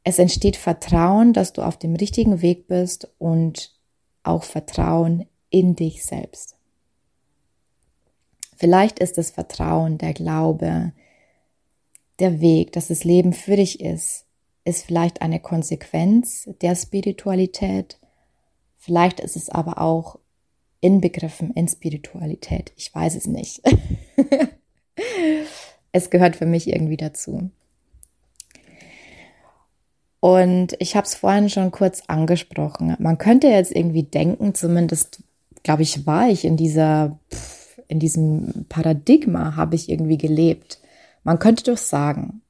Es 0.04 0.18
entsteht 0.18 0.56
Vertrauen, 0.56 1.34
dass 1.34 1.52
du 1.52 1.60
auf 1.60 1.78
dem 1.78 1.94
richtigen 1.96 2.40
Weg 2.40 2.66
bist 2.66 3.12
und 3.18 3.74
auch 4.22 4.44
Vertrauen 4.44 5.26
in 5.50 5.76
dich 5.76 6.02
selbst. 6.02 6.56
Vielleicht 8.56 9.00
ist 9.00 9.18
das 9.18 9.30
Vertrauen, 9.30 9.98
der 9.98 10.14
Glaube, 10.14 10.94
der 12.18 12.40
Weg, 12.40 12.72
dass 12.72 12.88
das 12.88 13.04
Leben 13.04 13.34
für 13.34 13.56
dich 13.56 13.80
ist, 13.80 14.24
ist 14.64 14.86
vielleicht 14.86 15.20
eine 15.20 15.40
Konsequenz 15.40 16.48
der 16.62 16.74
Spiritualität. 16.74 17.98
Vielleicht 18.78 19.20
ist 19.20 19.36
es 19.36 19.50
aber 19.50 19.78
auch 19.78 20.18
inbegriffen 20.82 21.52
in 21.52 21.66
Spiritualität. 21.66 22.72
Ich 22.76 22.94
weiß 22.94 23.14
es 23.14 23.26
nicht. 23.26 23.62
es 25.92 26.10
gehört 26.10 26.36
für 26.36 26.46
mich 26.46 26.68
irgendwie 26.68 26.98
dazu. 26.98 27.50
Und 30.20 30.76
ich 30.78 30.94
habe 30.94 31.06
es 31.06 31.14
vorhin 31.14 31.48
schon 31.48 31.70
kurz 31.70 32.02
angesprochen. 32.08 32.94
Man 32.98 33.18
könnte 33.18 33.48
jetzt 33.48 33.74
irgendwie 33.74 34.02
denken, 34.02 34.54
zumindest 34.54 35.22
glaube 35.62 35.82
ich, 35.82 36.06
war 36.06 36.28
ich 36.28 36.44
in 36.44 36.56
dieser, 36.56 37.18
in 37.88 37.98
diesem 37.98 38.66
Paradigma, 38.68 39.56
habe 39.56 39.76
ich 39.76 39.88
irgendwie 39.88 40.18
gelebt. 40.18 40.80
Man 41.24 41.38
könnte 41.38 41.64
doch 41.64 41.78
sagen, 41.78 42.42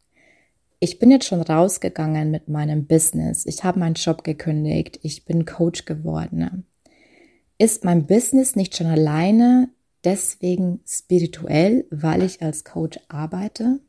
ich 0.81 0.99
bin 0.99 1.11
jetzt 1.11 1.27
schon 1.27 1.43
rausgegangen 1.43 2.31
mit 2.31 2.49
meinem 2.49 2.87
Business. 2.87 3.47
Ich 3.47 3.63
habe 3.63 3.79
meinen 3.79 3.95
Job 3.95 4.25
gekündigt. 4.25 4.99
Ich 5.03 5.25
bin 5.25 5.45
Coach 5.45 5.85
geworden. 5.85 6.67
Ist 7.59 7.85
mein 7.85 8.07
Business 8.07 8.57
nicht 8.57 8.77
schon 8.77 8.87
alleine 8.87 9.69
deswegen 10.05 10.81
spirituell, 10.87 11.87
weil 11.91 12.23
ich 12.23 12.43
als 12.43 12.65
Coach 12.65 12.99
arbeite? 13.09 13.81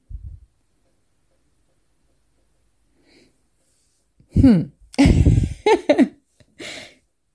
Hm. 4.31 4.71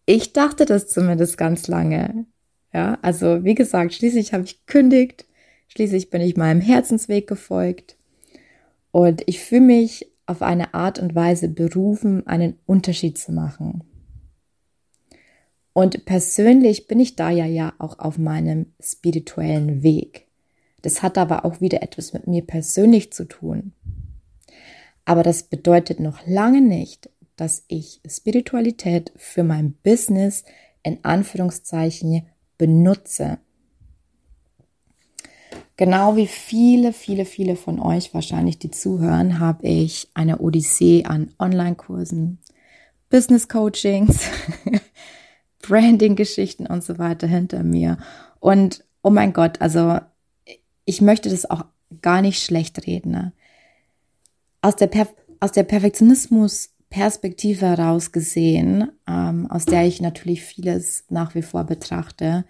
ich 0.07 0.33
dachte 0.33 0.65
das 0.65 0.89
zumindest 0.89 1.39
ganz 1.39 1.67
lange. 1.69 2.27
Ja, 2.73 2.99
also 3.03 3.45
wie 3.45 3.55
gesagt, 3.55 3.95
schließlich 3.95 4.33
habe 4.33 4.45
ich 4.45 4.65
gekündigt, 4.67 5.27
schließlich 5.69 6.11
bin 6.11 6.21
ich 6.21 6.37
meinem 6.37 6.61
Herzensweg 6.61 7.27
gefolgt 7.27 7.97
und 8.91 9.23
ich 9.27 9.41
fühle 9.41 9.63
mich 9.63 10.13
auf 10.27 10.43
eine 10.43 10.75
Art 10.75 10.99
und 10.99 11.15
Weise 11.15 11.49
berufen, 11.49 12.27
einen 12.27 12.59
Unterschied 12.67 13.17
zu 13.17 13.33
machen. 13.33 13.83
Und 15.79 16.07
persönlich 16.07 16.89
bin 16.89 16.99
ich 16.99 17.15
da 17.15 17.31
ja 17.31 17.47
ja 17.47 17.73
auch 17.79 18.01
auf 18.01 18.19
meinem 18.19 18.67
spirituellen 18.81 19.85
Weg. 19.85 20.27
Das 20.83 21.05
hat 21.05 21.17
aber 21.17 21.45
auch 21.45 21.61
wieder 21.61 21.85
etwas 21.85 22.13
mit 22.13 22.27
mir 22.27 22.43
persönlich 22.45 23.13
zu 23.13 23.29
tun. 23.29 23.71
Aber 25.05 25.23
das 25.23 25.45
bedeutet 25.45 26.01
noch 26.01 26.27
lange 26.27 26.63
nicht, 26.63 27.11
dass 27.37 27.63
ich 27.69 28.01
Spiritualität 28.05 29.13
für 29.15 29.45
mein 29.45 29.75
Business 29.85 30.43
in 30.83 30.99
Anführungszeichen 31.05 32.27
benutze. 32.57 33.39
Genau 35.77 36.17
wie 36.17 36.27
viele, 36.27 36.93
viele, 36.93 37.25
viele 37.25 37.55
von 37.55 37.79
euch 37.79 38.13
wahrscheinlich, 38.15 38.59
die 38.59 38.73
zuhören, 38.73 39.39
habe 39.39 39.69
ich 39.69 40.09
eine 40.15 40.39
Odyssee 40.39 41.05
an 41.05 41.33
Online-Kursen, 41.39 42.39
Business-Coachings, 43.11 44.29
Branding-Geschichten 45.69 46.67
und 46.67 46.83
so 46.83 46.99
weiter 46.99 47.27
hinter 47.27 47.63
mir. 47.63 47.99
Und 48.41 48.85
oh 49.03 49.11
mein 49.11 49.33
Gott, 49.33 49.61
also 49.61 49.99
ich 50.85 51.01
möchte 51.01 51.29
das 51.29 51.49
auch 51.49 51.65
gar 52.03 52.23
nicht 52.23 52.43
schlecht 52.43 52.87
reden. 52.87 53.13
Ne? 53.13 53.33
Aus 54.63 54.77
der, 54.77 54.89
per 54.89 55.09
aus 55.41 55.53
der 55.53 55.65
Perfektionismus-Perspektive 55.65 57.67
heraus 57.67 58.13
gesehen, 58.13 58.91
ähm, 59.07 59.51
aus 59.51 59.67
der 59.67 59.87
ich 59.87 60.01
natürlich 60.01 60.43
vieles 60.43 61.05
nach 61.11 61.35
wie 61.35 61.43
vor 61.43 61.65
betrachte, 61.65 62.47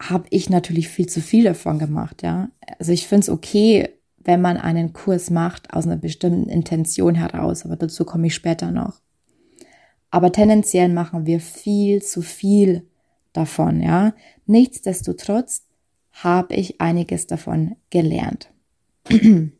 habe 0.00 0.26
ich 0.30 0.50
natürlich 0.50 0.88
viel 0.88 1.08
zu 1.08 1.20
viel 1.20 1.44
davon 1.44 1.78
gemacht, 1.78 2.22
ja. 2.22 2.48
Also 2.78 2.92
ich 2.92 3.06
finde 3.06 3.22
es 3.22 3.28
okay, 3.28 3.90
wenn 4.18 4.40
man 4.40 4.56
einen 4.56 4.92
Kurs 4.92 5.30
macht 5.30 5.74
aus 5.74 5.86
einer 5.86 5.96
bestimmten 5.96 6.48
Intention 6.48 7.14
heraus, 7.14 7.64
aber 7.64 7.76
dazu 7.76 8.04
komme 8.04 8.28
ich 8.28 8.34
später 8.34 8.70
noch. 8.70 9.00
Aber 10.12 10.30
tendenziell 10.30 10.90
machen 10.90 11.24
wir 11.24 11.40
viel 11.40 12.02
zu 12.02 12.20
viel 12.20 12.86
davon, 13.32 13.80
ja. 13.80 14.14
Nichtsdestotrotz 14.46 15.64
habe 16.12 16.54
ich 16.54 16.80
einiges 16.82 17.26
davon 17.26 17.74
gelernt. 17.90 18.52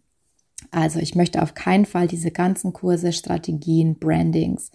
Also 0.71 1.00
ich 1.00 1.16
möchte 1.16 1.42
auf 1.42 1.52
keinen 1.52 1.85
Fall 1.85 2.06
diese 2.06 2.30
ganzen 2.30 2.73
Kurse, 2.73 3.12
Strategien, 3.12 3.99
Brandings. 3.99 4.71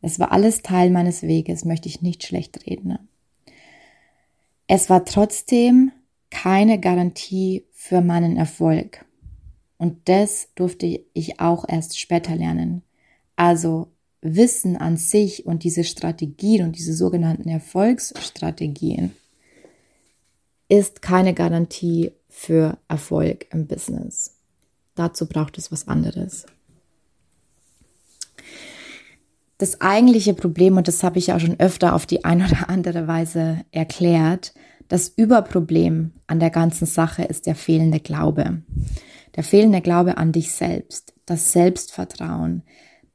Es 0.00 0.18
war 0.18 0.32
alles 0.32 0.62
Teil 0.62 0.90
meines 0.90 1.22
Weges, 1.22 1.64
möchte 1.64 1.88
ich 1.88 2.02
nicht 2.02 2.24
schlecht 2.24 2.66
reden. 2.66 2.88
Ne? 2.88 3.00
Es 4.66 4.90
war 4.90 5.04
trotzdem 5.04 5.92
keine 6.30 6.80
Garantie 6.80 7.66
für 7.72 8.00
meinen 8.00 8.36
Erfolg. 8.36 9.04
Und 9.76 10.08
das 10.08 10.48
durfte 10.56 11.04
ich 11.12 11.38
auch 11.38 11.64
erst 11.68 12.00
später 12.00 12.34
lernen. 12.34 12.82
Also 13.36 13.92
Wissen 14.20 14.76
an 14.76 14.96
sich 14.96 15.46
und 15.46 15.64
diese 15.64 15.84
Strategien 15.84 16.64
und 16.64 16.76
diese 16.76 16.94
sogenannten 16.94 17.48
Erfolgsstrategien 17.48 19.12
ist 20.68 21.02
keine 21.02 21.34
Garantie 21.34 22.12
für 22.28 22.78
Erfolg 22.88 23.46
im 23.52 23.66
Business. 23.66 24.34
Dazu 24.94 25.26
braucht 25.26 25.58
es 25.58 25.70
was 25.70 25.88
anderes. 25.88 26.46
Das 29.58 29.80
eigentliche 29.80 30.34
Problem, 30.34 30.76
und 30.76 30.86
das 30.86 31.02
habe 31.02 31.18
ich 31.18 31.28
ja 31.28 31.40
schon 31.40 31.58
öfter 31.58 31.94
auf 31.94 32.06
die 32.06 32.24
eine 32.24 32.46
oder 32.46 32.68
andere 32.68 33.08
Weise 33.08 33.64
erklärt, 33.72 34.54
das 34.88 35.08
Überproblem 35.08 36.12
an 36.26 36.40
der 36.40 36.50
ganzen 36.50 36.86
Sache 36.86 37.24
ist 37.24 37.46
der 37.46 37.54
fehlende 37.54 38.00
Glaube. 38.00 38.62
Der 39.36 39.44
fehlende 39.44 39.80
Glaube 39.80 40.16
an 40.16 40.32
dich 40.32 40.52
selbst, 40.52 41.12
das 41.26 41.52
Selbstvertrauen, 41.52 42.62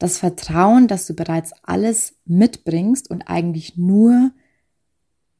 das 0.04 0.18
Vertrauen, 0.18 0.86
dass 0.86 1.06
du 1.06 1.14
bereits 1.14 1.52
alles 1.62 2.14
mitbringst 2.26 3.10
und 3.10 3.22
eigentlich 3.22 3.78
nur 3.78 4.32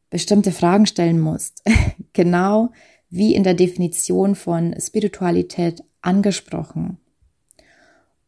bestimmte 0.09 0.53
Fragen 0.53 0.87
stellen 0.87 1.21
musst. 1.21 1.63
genau 2.15 2.71
wie 3.11 3.35
in 3.35 3.45
der 3.45 3.53
Definition 3.53 4.35
von 4.35 4.75
Spiritualität 4.81 5.85
angesprochen. 6.01 6.97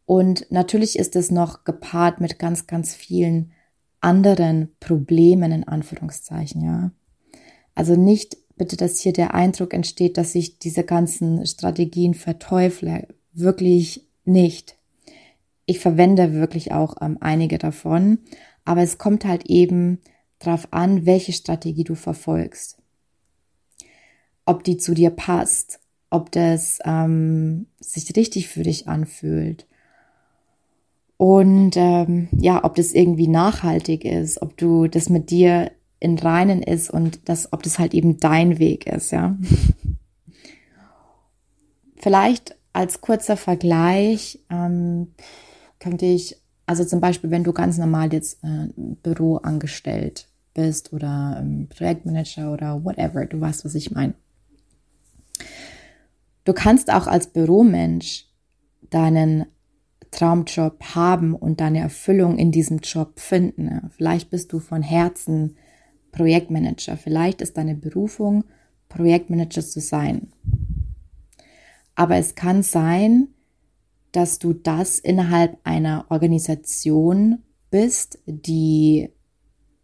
Und 0.05 0.47
natürlich 0.51 0.99
ist 0.99 1.17
es 1.17 1.31
noch 1.31 1.65
gepaart 1.65 2.21
mit 2.21 2.39
ganz, 2.39 2.67
ganz 2.67 2.95
vielen 2.95 3.53
anderen 4.01 4.77
Problemen 4.79 5.51
in 5.53 5.65
Anführungszeichen, 5.65 6.63
ja. 6.63 6.91
Also 7.75 7.97
nicht 7.97 8.37
bitte, 8.57 8.77
dass 8.77 9.01
hier 9.01 9.15
der 9.15 9.33
Eindruck 9.33 9.73
entsteht, 9.73 10.19
dass 10.19 10.35
ich 10.35 10.59
diese 10.59 10.85
ganzen 10.85 11.47
Strategien 11.47 12.13
verteufle. 12.13 13.09
Wirklich 13.33 14.07
nicht. 14.25 14.76
Ich 15.67 15.81
verwende 15.81 16.33
wirklich 16.33 16.73
auch 16.73 16.97
ähm, 17.01 17.19
einige 17.21 17.59
davon, 17.59 18.19
aber 18.65 18.83
es 18.83 18.99
kommt 18.99 19.25
halt 19.25 19.47
eben 19.47 20.01
darauf 20.39 20.69
an, 20.73 21.07
welche 21.07 21.33
Strategie 21.33 21.85
du 21.85 21.95
verfolgst. 21.95 22.79
Ob 24.45 24.65
die 24.65 24.77
zu 24.77 24.95
dir 24.95 25.11
passt, 25.11 25.81
ob 26.09 26.31
das 26.31 26.79
ähm, 26.85 27.67
sich 27.81 28.15
richtig 28.17 28.49
für 28.49 28.63
dich 28.63 28.87
anfühlt 28.87 29.67
und 31.17 31.77
ähm, 31.77 32.29
ja, 32.33 32.63
ob 32.65 32.75
das 32.75 32.93
irgendwie 32.93 33.29
nachhaltig 33.29 34.05
ist, 34.05 34.43
ob 34.43 34.57
du 34.57 34.87
das 34.87 35.09
mit 35.09 35.31
dir 35.31 35.73
in 35.99 36.19
Reinen 36.19 36.63
ist 36.63 36.91
und 36.91 37.29
das, 37.29 37.53
ob 37.53 37.63
das 37.63 37.79
halt 37.79 37.95
eben 37.95 38.19
dein 38.21 38.59
Weg 38.59 38.87
ist, 38.87 39.13
ja. 39.13 39.37
Vielleicht 41.97 42.57
als 42.75 43.01
kurzer 43.01 43.39
Vergleich 43.39 44.41
ähm, 44.51 45.15
könnte 45.79 46.07
ich, 46.07 46.37
also 46.67 46.85
zum 46.85 47.01
Beispiel, 47.01 47.31
wenn 47.31 47.45
du 47.45 47.53
ganz 47.53 47.79
normal 47.79 48.13
jetzt 48.13 48.43
äh, 48.43 48.69
Büro 48.77 49.41
bist 50.55 50.93
oder 50.93 51.39
ähm, 51.41 51.69
Projektmanager 51.69 52.53
oder 52.53 52.85
whatever, 52.85 53.27
du 53.27 53.41
weißt, 53.41 53.65
was 53.65 53.75
ich 53.75 53.91
meine. 53.91 54.15
Du 56.45 56.53
kannst 56.53 56.93
auch 56.93 57.07
als 57.07 57.27
Büromensch 57.27 58.27
deinen 58.91 59.47
Traumjob 60.11 60.83
haben 60.95 61.35
und 61.35 61.61
deine 61.61 61.81
Erfüllung 61.81 62.39
in 62.39 62.53
diesem 62.53 62.79
Job 62.79 63.21
finden. 63.21 63.91
Vielleicht 63.97 64.31
bist 64.31 64.53
du 64.53 64.61
von 64.61 64.83
Herzen 64.83 65.57
Projektmanager. 66.13 66.97
Vielleicht 66.97 67.43
ist 67.43 67.59
deine 67.59 67.75
Berufung, 67.75 68.45
Projektmanager 68.89 69.63
zu 69.63 69.81
sein. 69.81 70.29
Aber 71.95 72.17
es 72.17 72.35
kann 72.35 72.63
sein, 72.63 73.29
dass 74.17 74.39
du 74.39 74.55
das 74.55 74.99
innerhalb 74.99 75.59
einer 75.63 76.07
Organisation 76.09 77.43
bist, 77.71 78.19
die 78.25 79.11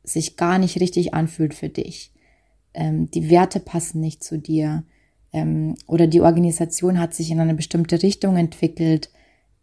sich 0.03 0.39
gar 0.39 0.59
nicht 0.59 0.81
richtig 0.81 1.13
anfühlt 1.13 1.53
für 1.53 1.69
dich. 1.69 2.15
Ähm, 2.73 3.11
die 3.11 3.29
Werte 3.29 3.61
passen 3.61 4.01
nicht 4.01 4.25
zu 4.25 4.39
dir. 4.39 4.85
Ähm, 5.35 5.75
oder 5.87 6.07
die 6.07 6.23
Organisation 6.23 6.99
hat 6.99 7.13
sich 7.13 7.31
in 7.31 7.41
eine 7.41 7.53
bestimmte 7.53 8.03
Richtung 8.03 8.39
entwickelt, 8.39 9.11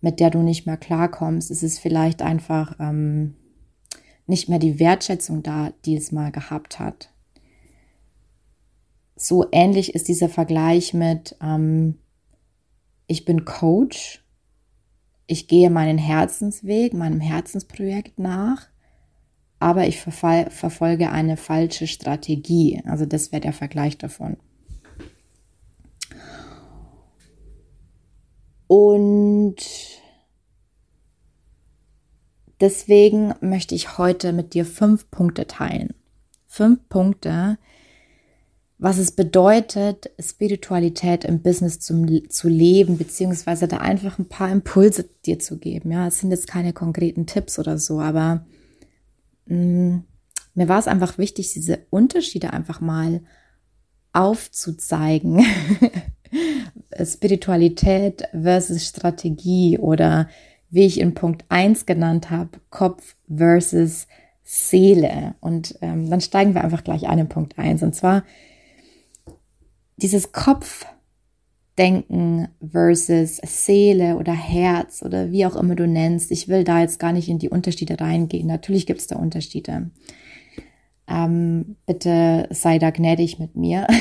mit 0.02 0.20
der 0.20 0.30
du 0.30 0.44
nicht 0.44 0.68
mehr 0.68 0.78
klarkommst. 0.78 1.50
Es 1.50 1.64
ist 1.64 1.80
vielleicht 1.80 2.22
einfach 2.22 2.76
ähm, 2.80 3.34
nicht 4.28 4.50
mehr 4.50 4.60
die 4.60 4.78
Wertschätzung 4.78 5.42
da, 5.42 5.74
die 5.84 5.96
es 5.96 6.12
mal 6.12 6.32
gehabt 6.32 6.78
hat. 6.78 7.12
So 9.16 9.48
ähnlich 9.52 9.96
ist 9.96 10.10
dieser 10.10 10.30
Vergleich 10.30 10.94
mit, 10.94 11.36
ähm, 11.42 11.98
ich 13.08 13.26
bin 13.26 13.46
Coach, 13.46 14.24
ich 15.30 15.48
gehe 15.48 15.70
meinen 15.70 15.98
Herzensweg, 15.98 16.94
meinem 16.94 17.20
Herzensprojekt 17.22 18.20
nach, 18.20 18.68
aber 19.60 19.88
ich 19.88 20.02
verfolge 20.02 21.12
eine 21.12 21.38
falsche 21.38 21.88
Strategie. 21.88 22.82
Also 22.86 23.06
das 23.06 23.32
wäre 23.32 23.42
der 23.42 23.54
Vergleich 23.54 23.98
davon. 23.98 24.38
Und 28.68 29.58
Deswegen 32.62 33.34
möchte 33.40 33.74
ich 33.74 33.98
heute 33.98 34.34
mit 34.34 34.54
dir 34.54 34.66
fünf 34.66 35.10
Punkte 35.10 35.48
teilen. 35.48 35.94
Fünf 36.46 36.90
Punkte, 36.90 37.58
was 38.80 38.98
es 38.98 39.12
bedeutet, 39.12 40.10
Spiritualität 40.20 41.26
im 41.26 41.42
Business 41.42 41.82
zum, 41.82 42.30
zu 42.30 42.48
leben, 42.48 42.98
beziehungsweise 42.98 43.68
da 43.68 43.78
einfach 43.78 44.18
ein 44.18 44.30
paar 44.30 44.50
Impulse 44.50 45.10
dir 45.26 45.38
zu 45.38 45.58
geben. 45.60 45.92
Ja, 45.92 46.08
es 46.08 46.20
sind 46.20 46.32
jetzt 46.32 46.48
keine 46.48 46.72
konkreten 46.72 47.26
Tipps 47.26 47.60
oder 47.60 47.78
so, 47.78 48.00
aber 48.00 48.46
mh, 49.46 49.56
mm, 49.56 50.04
mir 50.56 50.68
war 50.68 50.80
es 50.80 50.88
einfach 50.88 51.18
wichtig, 51.18 51.54
diese 51.54 51.80
Unterschiede 51.90 52.52
einfach 52.54 52.82
mal 52.82 53.22
aufzuzeigen. 54.14 55.46
Spiritualität 57.06 58.24
versus 58.32 58.86
Strategie 58.86 59.78
oder 59.78 60.28
wie 60.70 60.86
ich 60.86 61.00
in 61.00 61.14
Punkt 61.14 61.46
1 61.50 61.86
genannt 61.86 62.30
habe, 62.30 62.60
Kopf 62.70 63.16
versus 63.34 64.08
Seele. 64.44 65.36
Und 65.40 65.78
ähm, 65.82 66.10
dann 66.10 66.22
steigen 66.22 66.54
wir 66.54 66.64
einfach 66.64 66.84
gleich 66.84 67.08
ein 67.08 67.20
in 67.20 67.30
Punkt 67.30 67.58
1. 67.58 67.84
Und 67.84 67.96
zwar 67.96 68.24
dieses 70.02 70.32
Kopfdenken 70.32 72.48
versus 72.68 73.38
Seele 73.38 74.18
oder 74.18 74.34
Herz 74.34 75.04
oder 75.04 75.32
wie 75.32 75.46
auch 75.46 75.56
immer 75.56 75.76
du 75.76 75.88
nennst. 75.88 76.32
Ich 76.32 76.48
will 76.48 76.64
da 76.64 76.82
jetzt 76.82 77.00
gar 77.00 77.14
nicht 77.14 77.30
in 77.30 77.40
die 77.40 77.50
Unterschiede 77.50 78.00
reingehen. 78.00 78.48
Natürlich 78.48 78.86
gibt 78.86 79.02
es 79.02 79.08
da 79.08 79.18
Unterschiede. 79.18 79.92
Ähm, 81.08 81.78
bitte 81.86 82.48
sei 82.52 82.80
da 82.80 82.92
gnädig 82.92 83.40
mit 83.40 83.56
mir. 83.56 83.88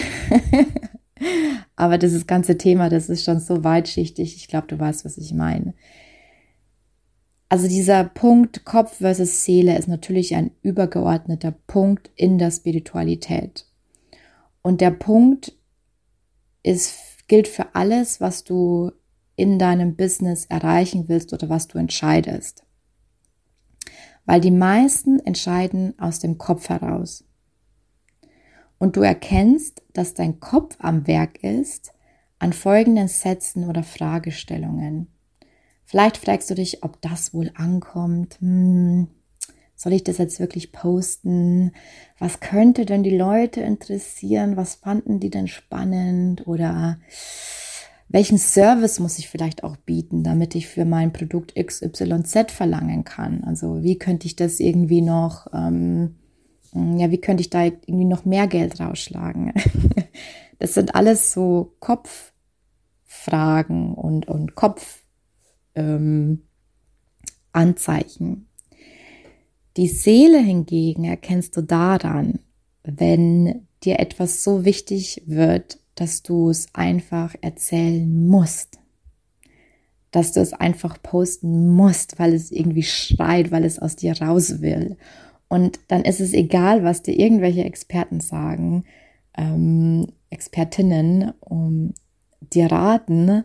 Aber 1.76 1.98
dieses 1.98 2.26
ganze 2.26 2.58
Thema, 2.58 2.90
das 2.90 3.08
ist 3.08 3.24
schon 3.24 3.40
so 3.40 3.64
weitschichtig. 3.64 4.36
Ich 4.36 4.48
glaube, 4.48 4.66
du 4.66 4.78
weißt, 4.78 5.04
was 5.04 5.16
ich 5.16 5.32
meine. 5.32 5.74
Also 7.48 7.66
dieser 7.66 8.04
Punkt 8.04 8.64
Kopf 8.64 8.98
versus 8.98 9.44
Seele 9.44 9.78
ist 9.78 9.88
natürlich 9.88 10.34
ein 10.34 10.50
übergeordneter 10.62 11.52
Punkt 11.66 12.10
in 12.14 12.36
der 12.36 12.50
Spiritualität. 12.50 13.64
Und 14.60 14.82
der 14.82 14.90
Punkt 14.90 15.57
ist, 16.62 17.28
gilt 17.28 17.48
für 17.48 17.74
alles, 17.74 18.20
was 18.20 18.44
du 18.44 18.92
in 19.36 19.58
deinem 19.58 19.94
Business 19.94 20.46
erreichen 20.46 21.08
willst 21.08 21.32
oder 21.32 21.48
was 21.48 21.68
du 21.68 21.78
entscheidest. 21.78 22.64
Weil 24.24 24.40
die 24.40 24.50
meisten 24.50 25.20
entscheiden 25.20 25.98
aus 25.98 26.18
dem 26.18 26.38
Kopf 26.38 26.68
heraus. 26.68 27.24
Und 28.78 28.96
du 28.96 29.02
erkennst, 29.02 29.82
dass 29.92 30.14
dein 30.14 30.40
Kopf 30.40 30.76
am 30.80 31.06
Werk 31.06 31.42
ist 31.42 31.92
an 32.38 32.52
folgenden 32.52 33.08
Sätzen 33.08 33.68
oder 33.68 33.82
Fragestellungen. 33.82 35.08
Vielleicht 35.84 36.18
fragst 36.18 36.50
du 36.50 36.54
dich, 36.54 36.84
ob 36.84 37.00
das 37.00 37.32
wohl 37.34 37.50
ankommt. 37.54 38.38
Hm, 38.40 39.08
soll 39.78 39.92
ich 39.92 40.02
das 40.02 40.18
jetzt 40.18 40.40
wirklich 40.40 40.72
posten? 40.72 41.70
Was 42.18 42.40
könnte 42.40 42.84
denn 42.84 43.04
die 43.04 43.16
Leute 43.16 43.60
interessieren? 43.60 44.56
Was 44.56 44.74
fanden 44.74 45.20
die 45.20 45.30
denn 45.30 45.46
spannend? 45.46 46.48
Oder 46.48 46.98
welchen 48.08 48.38
Service 48.38 48.98
muss 48.98 49.20
ich 49.20 49.28
vielleicht 49.28 49.62
auch 49.62 49.76
bieten, 49.76 50.24
damit 50.24 50.56
ich 50.56 50.66
für 50.66 50.84
mein 50.84 51.12
Produkt 51.12 51.54
XYZ 51.54 52.50
verlangen 52.50 53.04
kann? 53.04 53.44
Also 53.44 53.84
wie 53.84 53.96
könnte 53.96 54.26
ich 54.26 54.34
das 54.34 54.58
irgendwie 54.58 55.00
noch, 55.00 55.46
ähm, 55.54 56.16
ja, 56.72 57.12
wie 57.12 57.20
könnte 57.20 57.42
ich 57.42 57.50
da 57.50 57.62
irgendwie 57.62 58.04
noch 58.04 58.24
mehr 58.24 58.48
Geld 58.48 58.80
rausschlagen? 58.80 59.52
das 60.58 60.74
sind 60.74 60.96
alles 60.96 61.32
so 61.32 61.76
Kopffragen 61.78 62.34
und, 63.94 64.26
und 64.26 64.56
Kopfanzeichen. 64.56 66.42
Ähm, 68.24 68.47
die 69.78 69.86
Seele 69.86 70.40
hingegen 70.40 71.04
erkennst 71.04 71.56
du 71.56 71.62
daran, 71.62 72.40
wenn 72.82 73.68
dir 73.84 74.00
etwas 74.00 74.42
so 74.42 74.64
wichtig 74.64 75.22
wird, 75.26 75.78
dass 75.94 76.24
du 76.24 76.50
es 76.50 76.66
einfach 76.74 77.36
erzählen 77.42 78.26
musst. 78.26 78.80
Dass 80.10 80.32
du 80.32 80.40
es 80.40 80.52
einfach 80.52 81.00
posten 81.00 81.68
musst, 81.74 82.18
weil 82.18 82.34
es 82.34 82.50
irgendwie 82.50 82.82
schreit, 82.82 83.52
weil 83.52 83.64
es 83.64 83.78
aus 83.78 83.94
dir 83.94 84.20
raus 84.20 84.60
will. 84.62 84.96
Und 85.46 85.78
dann 85.86 86.02
ist 86.02 86.20
es 86.20 86.32
egal, 86.32 86.82
was 86.82 87.02
dir 87.02 87.16
irgendwelche 87.16 87.62
Experten 87.62 88.18
sagen, 88.18 88.84
ähm, 89.36 90.08
Expertinnen 90.28 91.34
um, 91.38 91.94
dir 92.40 92.66
raten, 92.66 93.44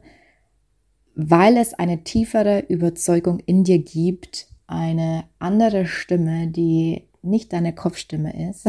weil 1.14 1.58
es 1.58 1.76
eine 1.76 2.04
tiefere 2.04 2.62
Überzeugung 2.70 3.40
in 3.40 3.64
dir 3.64 3.78
gibt, 3.78 4.48
eine 4.68 5.26
andere 5.40 5.86
Stimme, 5.86 6.48
die 6.48 7.08
nicht 7.22 7.54
deine 7.54 7.74
Kopfstimme 7.74 8.50
ist 8.50 8.68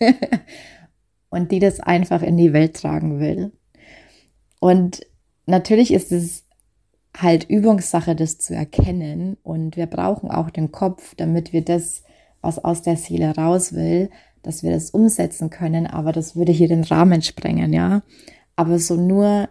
und 1.30 1.52
die 1.52 1.58
das 1.58 1.80
einfach 1.80 2.22
in 2.22 2.36
die 2.36 2.52
Welt 2.52 2.76
tragen 2.76 3.20
will. 3.20 3.52
Und 4.60 5.06
natürlich 5.46 5.92
ist 5.92 6.12
es 6.12 6.44
halt 7.16 7.48
Übungssache, 7.48 8.14
das 8.14 8.38
zu 8.38 8.54
erkennen. 8.54 9.36
Und 9.42 9.76
wir 9.76 9.86
brauchen 9.86 10.30
auch 10.30 10.50
den 10.50 10.72
Kopf, 10.72 11.14
damit 11.16 11.52
wir 11.52 11.62
das, 11.62 12.04
was 12.40 12.62
aus 12.62 12.82
der 12.82 12.96
Seele 12.96 13.34
raus 13.34 13.72
will, 13.74 14.10
dass 14.42 14.62
wir 14.62 14.70
das 14.70 14.90
umsetzen 14.90 15.50
können. 15.50 15.86
Aber 15.86 16.12
das 16.12 16.36
würde 16.36 16.52
hier 16.52 16.68
den 16.68 16.84
Rahmen 16.84 17.22
sprengen, 17.22 17.72
ja. 17.72 18.02
Aber 18.56 18.78
so 18.78 18.96
nur, 18.96 19.48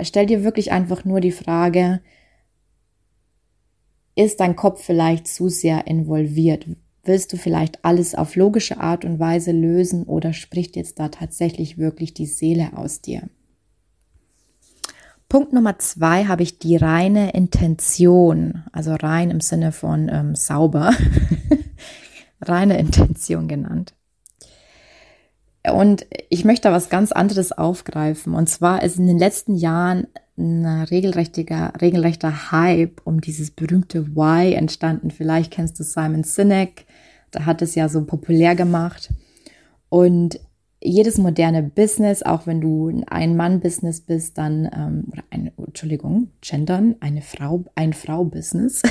stell 0.00 0.26
dir 0.26 0.44
wirklich 0.44 0.72
einfach 0.72 1.04
nur 1.04 1.20
die 1.20 1.32
Frage, 1.32 2.00
ist 4.24 4.40
dein 4.40 4.56
Kopf 4.56 4.82
vielleicht 4.84 5.28
zu 5.28 5.48
sehr 5.48 5.86
involviert? 5.86 6.66
Willst 7.04 7.32
du 7.32 7.36
vielleicht 7.36 7.84
alles 7.84 8.14
auf 8.14 8.36
logische 8.36 8.78
Art 8.78 9.04
und 9.04 9.18
Weise 9.18 9.52
lösen 9.52 10.04
oder 10.04 10.32
spricht 10.32 10.76
jetzt 10.76 10.98
da 10.98 11.08
tatsächlich 11.08 11.78
wirklich 11.78 12.12
die 12.12 12.26
Seele 12.26 12.76
aus 12.76 13.00
dir? 13.00 13.22
Punkt 15.28 15.52
Nummer 15.52 15.78
zwei 15.78 16.24
habe 16.24 16.42
ich 16.42 16.58
die 16.58 16.76
reine 16.76 17.30
Intention, 17.30 18.64
also 18.72 18.94
rein 18.94 19.30
im 19.30 19.40
Sinne 19.40 19.72
von 19.72 20.08
ähm, 20.08 20.34
sauber, 20.34 20.92
reine 22.42 22.78
Intention 22.78 23.46
genannt. 23.48 23.94
Und 25.72 26.06
ich 26.30 26.44
möchte 26.44 26.68
da 26.68 26.72
was 26.72 26.88
ganz 26.88 27.12
anderes 27.12 27.52
aufgreifen. 27.52 28.34
Und 28.34 28.48
zwar 28.48 28.82
ist 28.82 28.98
in 28.98 29.06
den 29.06 29.18
letzten 29.18 29.54
Jahren 29.54 30.06
ein 30.40 30.64
regelrechter, 30.64 31.72
regelrechter 31.80 32.50
Hype 32.50 33.00
um 33.04 33.20
dieses 33.20 33.50
berühmte 33.50 34.16
Why 34.16 34.54
entstanden. 34.54 35.10
Vielleicht 35.10 35.52
kennst 35.52 35.78
du 35.78 35.84
Simon 35.84 36.24
Sinek, 36.24 36.86
der 37.34 37.46
hat 37.46 37.62
es 37.62 37.74
ja 37.74 37.88
so 37.88 38.04
populär 38.04 38.56
gemacht. 38.56 39.12
Und 39.88 40.40
jedes 40.82 41.18
moderne 41.18 41.62
Business, 41.62 42.22
auch 42.22 42.46
wenn 42.46 42.60
du 42.60 42.88
ein 42.88 43.06
Ein-Mann-Business 43.06 44.00
bist, 44.00 44.38
dann, 44.38 44.68
ähm, 44.74 45.04
oder 45.12 45.22
ein, 45.30 45.52
Entschuldigung, 45.58 46.28
gendern, 46.40 46.96
eine 47.00 47.22
Frau, 47.22 47.64
ein 47.74 47.92
Frau-Business, 47.92 48.82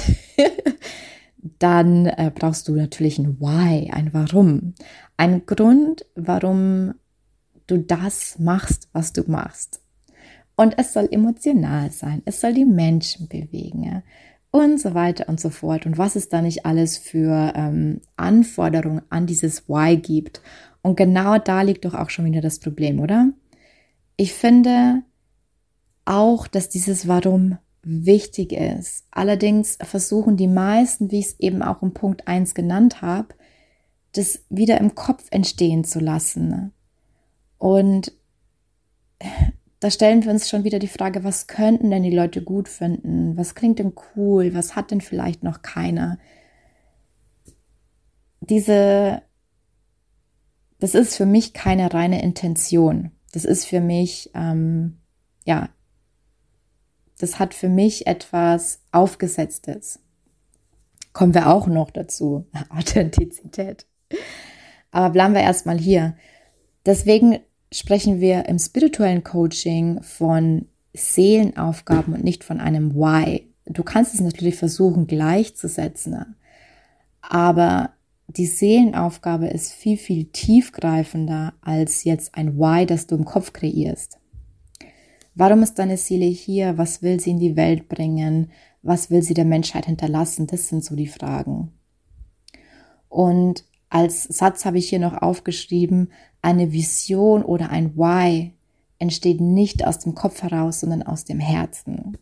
dann 1.60 2.06
äh, 2.06 2.32
brauchst 2.34 2.68
du 2.68 2.76
natürlich 2.76 3.18
ein 3.18 3.40
Why, 3.40 3.90
ein 3.92 4.14
Warum. 4.14 4.76
Ein 5.18 5.46
Grund, 5.46 6.06
warum 6.16 6.94
du 7.66 7.78
das 7.78 8.38
machst, 8.38 8.90
was 8.94 9.14
du 9.14 9.24
machst. 9.26 9.82
Und 10.60 10.78
es 10.78 10.92
soll 10.92 11.08
emotional 11.10 11.90
sein, 11.90 12.22
es 12.26 12.42
soll 12.42 12.54
die 12.54 12.66
Menschen 12.66 13.30
bewegen 13.30 13.82
ja? 13.82 14.04
und 14.52 14.78
so 14.78 14.94
weiter 14.94 15.30
und 15.30 15.40
so 15.40 15.50
fort. 15.50 15.86
Und 15.86 15.98
was 15.98 16.18
es 16.18 16.28
da 16.28 16.42
nicht 16.42 16.66
alles 16.66 16.98
für 16.98 17.54
ähm, 17.56 18.02
Anforderungen 18.18 19.02
an 19.10 19.26
dieses 19.26 19.70
Why 19.70 19.96
gibt. 19.96 20.42
Und 20.82 20.98
genau 20.98 21.38
da 21.38 21.62
liegt 21.62 21.86
doch 21.86 21.94
auch 21.94 22.10
schon 22.10 22.26
wieder 22.26 22.42
das 22.42 22.60
Problem, 22.60 23.00
oder? 23.00 23.30
Ich 24.18 24.34
finde 24.34 25.04
auch, 26.04 26.46
dass 26.46 26.68
dieses 26.68 27.08
Warum 27.08 27.58
wichtig 27.82 28.52
ist. 28.52 29.06
Allerdings 29.12 29.78
versuchen 29.82 30.36
die 30.36 30.50
meisten, 30.50 31.10
wie 31.10 31.20
ich 31.20 31.28
es 31.28 31.40
eben 31.40 31.62
auch 31.62 31.82
im 31.82 31.94
Punkt 31.94 32.28
1 32.28 32.54
genannt 32.54 33.02
habe, 33.02 33.30
das 34.12 34.44
wieder 34.50 34.78
im 34.82 34.94
Kopf 34.94 35.24
entstehen 35.32 35.86
zu 35.86 36.02
lassen. 36.02 36.74
Und 37.58 38.12
da 39.80 39.90
stellen 39.90 40.24
wir 40.24 40.32
uns 40.32 40.50
schon 40.50 40.66
wieder 40.66 40.80
die 40.80 40.88
Frage, 40.88 41.24
was 41.24 41.48
könnten 41.48 41.90
denn 41.90 42.04
die 42.04 42.16
Leute 42.16 42.44
gut 42.44 42.68
finden? 42.68 43.38
Was 43.38 43.56
klingt 43.56 43.80
denn 43.80 43.94
cool? 44.16 44.54
Was 44.54 44.76
hat 44.76 44.92
denn 44.92 45.00
vielleicht 45.00 45.44
noch 45.44 45.62
keiner? 45.62 46.20
Diese, 48.42 49.22
das 50.80 50.96
ist 50.96 51.16
für 51.16 51.26
mich 51.26 51.54
keine 51.54 51.94
reine 51.94 52.22
Intention. 52.22 53.12
Das 53.32 53.46
ist 53.46 53.66
für 53.66 53.80
mich, 53.80 54.32
ähm, 54.34 54.98
ja, 55.46 55.70
das 57.18 57.40
hat 57.40 57.54
für 57.54 57.70
mich 57.70 58.08
etwas 58.08 58.82
Aufgesetztes. 58.92 60.00
Kommen 61.14 61.34
wir 61.34 61.48
auch 61.48 61.68
noch 61.68 61.92
dazu. 61.92 62.48
Authentizität. 62.70 63.86
Aber 64.92 65.12
bleiben 65.12 65.36
wir 65.36 65.42
erstmal 65.42 65.78
hier. 65.78 66.18
Deswegen 66.86 67.40
sprechen 67.72 68.20
wir 68.20 68.46
im 68.48 68.60
spirituellen 68.60 69.24
Coaching 69.24 70.02
von 70.02 70.66
Seelenaufgaben 70.94 72.14
und 72.14 72.24
nicht 72.24 72.44
von 72.44 72.60
einem 72.60 72.96
Why. 72.96 73.48
Du 73.66 73.84
kannst 73.84 74.14
es 74.14 74.22
natürlich 74.22 74.56
versuchen 74.56 75.06
gleichzusetzen, 75.08 76.36
aber 77.22 77.92
die 78.28 78.46
Seelenaufgabe 78.46 79.48
ist 79.48 79.74
viel, 79.74 79.98
viel 79.98 80.26
tiefgreifender 80.26 81.54
als 81.62 82.04
jetzt 82.04 82.36
ein 82.36 82.58
Why, 82.58 82.86
das 82.86 83.08
du 83.08 83.16
im 83.16 83.26
Kopf 83.26 83.54
kreierst. 83.54 84.20
Warum 85.36 85.64
ist 85.64 85.80
deine 85.80 85.98
Seele 85.98 86.26
hier? 86.26 86.78
Was 86.78 87.02
will 87.02 87.20
sie 87.20 87.32
in 87.32 87.40
die 87.40 87.56
Welt 87.56 87.88
bringen? 87.88 88.52
Was 88.82 89.10
will 89.10 89.22
sie 89.22 89.34
der 89.34 89.46
Menschheit 89.46 89.86
hinterlassen? 89.86 90.48
Das 90.48 90.68
sind 90.68 90.84
so 90.84 90.96
die 90.96 91.08
Fragen. 91.08 91.72
Und 93.08 93.64
als 93.90 94.24
Satz 94.24 94.66
habe 94.66 94.78
ich 94.78 94.90
hier 94.90 95.00
noch 95.00 95.22
aufgeschrieben, 95.22 96.12
eine 96.42 96.72
Vision 96.72 97.44
oder 97.44 97.70
ein 97.70 97.96
Why 97.98 98.54
entsteht 99.00 99.42
nicht 99.42 99.86
aus 99.86 100.00
dem 100.00 100.14
Kopf 100.14 100.42
heraus, 100.42 100.82
sondern 100.82 101.04
aus 101.04 101.26
dem 101.26 101.40
Herzen. 101.40 102.18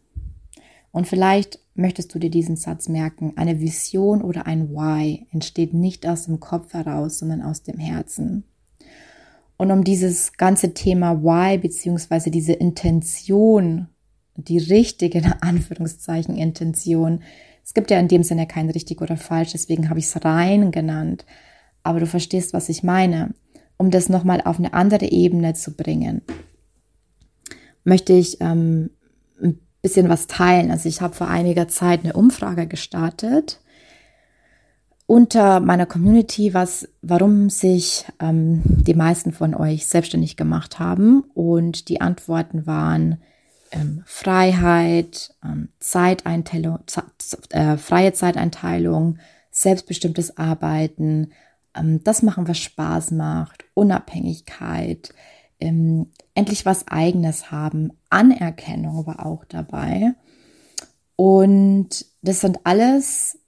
Und 0.92 1.08
vielleicht 1.08 1.60
möchtest 1.76 2.14
du 2.14 2.20
dir 2.20 2.32
diesen 2.32 2.56
Satz 2.56 2.88
merken. 2.88 3.34
Eine 3.36 3.60
Vision 3.60 4.22
oder 4.22 4.48
ein 4.48 4.70
Why 4.72 5.28
entsteht 5.32 5.74
nicht 5.74 6.08
aus 6.08 6.26
dem 6.26 6.40
Kopf 6.40 6.74
heraus, 6.74 7.20
sondern 7.20 7.42
aus 7.42 7.64
dem 7.64 7.78
Herzen. 7.78 8.46
Und 9.58 9.72
um 9.72 9.84
dieses 9.84 10.34
ganze 10.34 10.74
Thema 10.74 11.24
Why 11.24 11.58
beziehungsweise 11.58 12.32
diese 12.32 12.54
Intention, 12.54 13.88
die 14.36 14.60
richtige, 14.60 15.18
in 15.18 15.34
Anführungszeichen, 15.42 16.38
Intention, 16.38 17.22
es 17.64 17.74
gibt 17.74 17.92
ja 17.92 18.00
in 18.00 18.08
dem 18.08 18.24
Sinne 18.24 18.48
kein 18.48 18.70
richtig 18.70 19.02
oder 19.02 19.18
falsch, 19.18 19.52
deswegen 19.52 19.90
habe 19.90 20.00
ich 20.00 20.06
es 20.06 20.24
rein 20.24 20.72
genannt. 20.72 21.26
Aber 21.88 22.00
du 22.02 22.06
verstehst, 22.06 22.54
was 22.54 22.70
ich 22.70 22.84
meine 22.84 23.34
um 23.78 23.92
das 23.92 24.10
nochmal 24.10 24.42
auf 24.42 24.58
eine 24.58 24.74
andere 24.74 25.06
Ebene 25.06 25.54
zu 25.54 25.76
bringen, 25.76 26.22
möchte 27.84 28.14
ich 28.14 28.42
ähm, 28.42 28.90
ein 29.42 29.60
bisschen 29.82 30.10
was 30.10 30.28
teilen. 30.28 30.72
Also 30.72 30.90
ich 30.90 31.00
habe 31.02 31.14
vor 31.14 31.28
einiger 31.28 31.68
Zeit 31.68 32.04
eine 32.04 32.14
Umfrage 32.14 32.68
gestartet 32.68 33.62
unter 35.06 35.62
meiner 35.62 35.86
Community, 35.86 36.54
was, 36.54 36.90
warum 37.02 37.50
sich 37.50 38.06
ähm, 38.20 38.62
die 38.66 38.94
meisten 38.96 39.32
von 39.32 39.56
euch 39.56 39.88
selbstständig 39.88 40.36
gemacht 40.36 40.80
haben. 40.80 41.24
Und 41.34 41.88
die 41.88 42.02
Antworten 42.02 42.68
waren 42.68 43.22
ähm, 43.72 44.02
Freiheit, 44.06 45.34
ähm, 45.46 45.70
Zeiteinteilung, 45.80 46.80
äh, 47.52 47.78
freie 47.78 48.12
Zeiteinteilung, 48.12 49.20
selbstbestimmtes 49.50 50.38
Arbeiten, 50.38 51.32
das 52.04 52.24
machen, 52.24 52.48
was 52.48 52.58
Spaß 52.58 53.12
macht, 53.12 53.66
Unabhängigkeit, 53.74 55.14
ähm, 55.60 56.12
endlich 56.34 56.66
was 56.66 56.88
Eigenes 56.88 57.52
haben, 57.52 57.92
Anerkennung 58.10 59.06
war 59.06 59.26
auch 59.26 59.46
dabei. 59.46 60.14
Und 61.16 62.06
das 62.22 62.42
sind 62.42 62.60
alles 62.64 63.40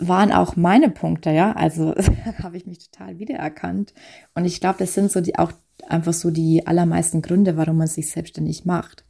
waren 0.00 0.32
auch 0.32 0.56
meine 0.56 0.90
Punkte, 0.90 1.30
ja. 1.30 1.52
Also 1.52 1.94
habe 2.42 2.56
ich 2.56 2.66
mich 2.66 2.90
total 2.90 3.18
wiedererkannt. 3.18 3.94
Und 4.34 4.44
ich 4.44 4.60
glaube, 4.60 4.78
das 4.78 4.94
sind 4.94 5.10
so 5.10 5.20
die 5.20 5.36
auch 5.38 5.52
einfach 5.88 6.12
so 6.12 6.30
die 6.30 6.66
allermeisten 6.66 7.22
Gründe, 7.22 7.56
warum 7.56 7.78
man 7.78 7.86
sich 7.86 8.10
selbstständig 8.10 8.64
macht. 8.64 9.04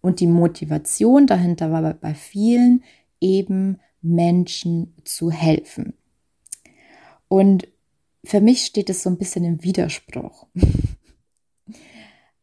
Und 0.00 0.20
die 0.20 0.26
Motivation 0.26 1.26
dahinter 1.26 1.70
war 1.72 1.94
bei 1.94 2.14
vielen 2.14 2.82
eben 3.20 3.80
Menschen 4.02 4.94
zu 5.04 5.30
helfen. 5.30 5.94
Und 7.28 7.66
für 8.24 8.40
mich 8.40 8.64
steht 8.64 8.90
es 8.90 9.02
so 9.02 9.10
ein 9.10 9.18
bisschen 9.18 9.44
im 9.44 9.62
Widerspruch. 9.62 10.46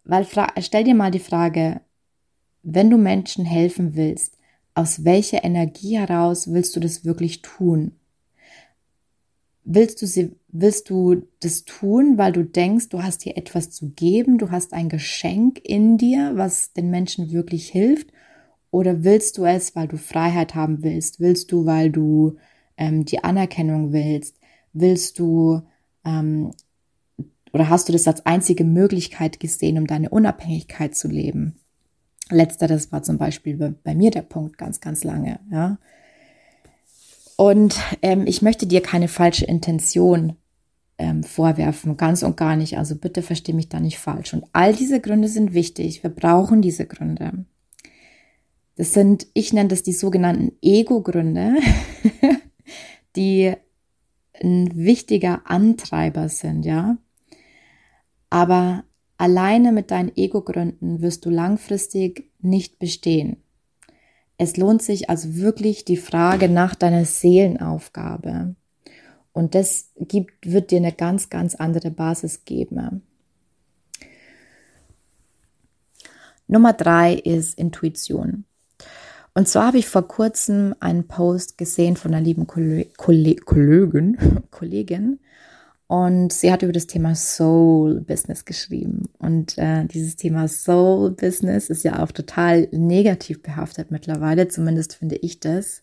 Weil 0.03 0.27
stell 0.59 0.83
dir 0.83 0.95
mal 0.95 1.11
die 1.11 1.19
Frage, 1.19 1.81
wenn 2.63 2.89
du 2.89 2.97
Menschen 2.97 3.45
helfen 3.45 3.95
willst, 3.95 4.37
aus 4.73 5.03
welcher 5.03 5.43
Energie 5.43 5.97
heraus 5.97 6.51
willst 6.51 6.75
du 6.75 6.79
das 6.79 7.03
wirklich 7.05 7.41
tun? 7.41 7.93
Willst 9.63 10.01
du 10.01 10.07
sie, 10.07 10.35
willst 10.47 10.89
du 10.89 11.23
das 11.39 11.65
tun, 11.65 12.17
weil 12.17 12.31
du 12.31 12.43
denkst, 12.43 12.89
du 12.89 13.03
hast 13.03 13.25
dir 13.25 13.37
etwas 13.37 13.69
zu 13.69 13.91
geben, 13.91 14.37
du 14.37 14.49
hast 14.49 14.73
ein 14.73 14.89
Geschenk 14.89 15.59
in 15.63 15.97
dir, 15.97 16.31
was 16.35 16.73
den 16.73 16.89
Menschen 16.89 17.31
wirklich 17.31 17.69
hilft? 17.69 18.11
Oder 18.71 19.03
willst 19.03 19.37
du 19.37 19.45
es, 19.45 19.75
weil 19.75 19.87
du 19.87 19.97
Freiheit 19.97 20.55
haben 20.55 20.81
willst? 20.83 21.19
Willst 21.19 21.51
du, 21.51 21.65
weil 21.65 21.91
du 21.91 22.37
ähm, 22.77 23.05
die 23.05 23.23
Anerkennung 23.23 23.91
willst? 23.91 24.39
Willst 24.73 25.19
du 25.19 25.61
ähm, 26.05 26.51
oder 27.53 27.69
hast 27.69 27.89
du 27.89 27.93
das 27.93 28.07
als 28.07 28.25
einzige 28.25 28.63
Möglichkeit 28.63 29.39
gesehen, 29.39 29.77
um 29.77 29.87
deine 29.87 30.09
Unabhängigkeit 30.09 30.95
zu 30.95 31.07
leben? 31.07 31.55
Letzteres 32.29 32.91
war 32.91 33.03
zum 33.03 33.17
Beispiel 33.17 33.57
bei, 33.57 33.73
bei 33.83 33.95
mir 33.95 34.11
der 34.11 34.21
Punkt 34.21 34.57
ganz, 34.57 34.79
ganz 34.79 35.03
lange, 35.03 35.39
ja. 35.51 35.77
Und 37.35 37.75
ähm, 38.03 38.27
ich 38.27 38.41
möchte 38.41 38.67
dir 38.67 38.81
keine 38.81 39.07
falsche 39.07 39.45
Intention 39.45 40.37
ähm, 40.99 41.23
vorwerfen, 41.23 41.97
ganz 41.97 42.21
und 42.21 42.37
gar 42.37 42.55
nicht. 42.55 42.77
Also 42.77 42.95
bitte 42.95 43.23
verstehe 43.23 43.55
mich 43.55 43.67
da 43.67 43.79
nicht 43.79 43.97
falsch. 43.97 44.33
Und 44.33 44.45
all 44.53 44.73
diese 44.75 45.01
Gründe 45.01 45.27
sind 45.27 45.53
wichtig. 45.53 46.03
Wir 46.03 46.11
brauchen 46.11 46.61
diese 46.61 46.85
Gründe. 46.85 47.45
Das 48.75 48.93
sind, 48.93 49.25
ich 49.33 49.53
nenne 49.53 49.69
das 49.69 49.81
die 49.81 49.93
sogenannten 49.93 50.51
Ego-Gründe, 50.61 51.55
die 53.15 53.53
ein 54.41 54.75
wichtiger 54.75 55.41
Antreiber 55.45 56.29
sind, 56.29 56.65
ja. 56.65 56.97
Aber 58.29 58.83
alleine 59.17 59.71
mit 59.71 59.91
deinen 59.91 60.15
Ego-Gründen 60.15 61.01
wirst 61.01 61.25
du 61.25 61.29
langfristig 61.29 62.31
nicht 62.39 62.79
bestehen. 62.79 63.37
Es 64.37 64.57
lohnt 64.57 64.81
sich 64.81 65.09
also 65.09 65.35
wirklich 65.35 65.85
die 65.85 65.97
Frage 65.97 66.49
nach 66.49 66.73
deiner 66.73 67.05
Seelenaufgabe. 67.05 68.55
Und 69.33 69.53
das 69.55 69.91
gibt, 69.99 70.51
wird 70.51 70.71
dir 70.71 70.77
eine 70.77 70.91
ganz, 70.91 71.29
ganz 71.29 71.55
andere 71.55 71.91
Basis 71.91 72.43
geben. 72.43 73.03
Nummer 76.47 76.73
drei 76.73 77.13
ist 77.13 77.57
Intuition. 77.57 78.45
Und 79.33 79.47
zwar 79.47 79.67
habe 79.67 79.77
ich 79.77 79.87
vor 79.87 80.07
kurzem 80.07 80.75
einen 80.79 81.07
Post 81.07 81.57
gesehen 81.57 81.95
von 81.95 82.13
einer 82.13 82.23
lieben 82.23 82.47
Kollegin, 82.47 84.17
Kollegin 84.51 85.19
und 85.91 86.31
sie 86.31 86.53
hat 86.53 86.63
über 86.63 86.71
das 86.71 86.87
Thema 86.87 87.15
Soul 87.15 87.99
Business 87.99 88.45
geschrieben. 88.45 89.09
Und 89.19 89.57
äh, 89.57 89.83
dieses 89.83 90.15
Thema 90.15 90.47
Soul 90.47 91.11
Business 91.11 91.69
ist 91.69 91.83
ja 91.83 92.01
auch 92.01 92.13
total 92.13 92.69
negativ 92.71 93.43
behaftet 93.43 93.91
mittlerweile, 93.91 94.47
zumindest 94.47 94.95
finde 94.95 95.17
ich 95.17 95.41
das. 95.41 95.81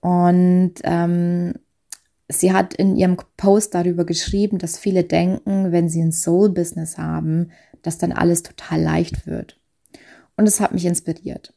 Und 0.00 0.74
ähm, 0.84 1.54
sie 2.28 2.52
hat 2.52 2.74
in 2.74 2.96
ihrem 2.96 3.16
Post 3.38 3.74
darüber 3.74 4.04
geschrieben, 4.04 4.58
dass 4.58 4.78
viele 4.78 5.04
denken, 5.04 5.72
wenn 5.72 5.88
sie 5.88 6.02
ein 6.02 6.12
Soul 6.12 6.50
Business 6.50 6.98
haben, 6.98 7.50
dass 7.80 7.96
dann 7.96 8.12
alles 8.12 8.42
total 8.42 8.82
leicht 8.82 9.26
wird. 9.26 9.58
Und 10.36 10.46
es 10.46 10.60
hat 10.60 10.74
mich 10.74 10.84
inspiriert. 10.84 11.54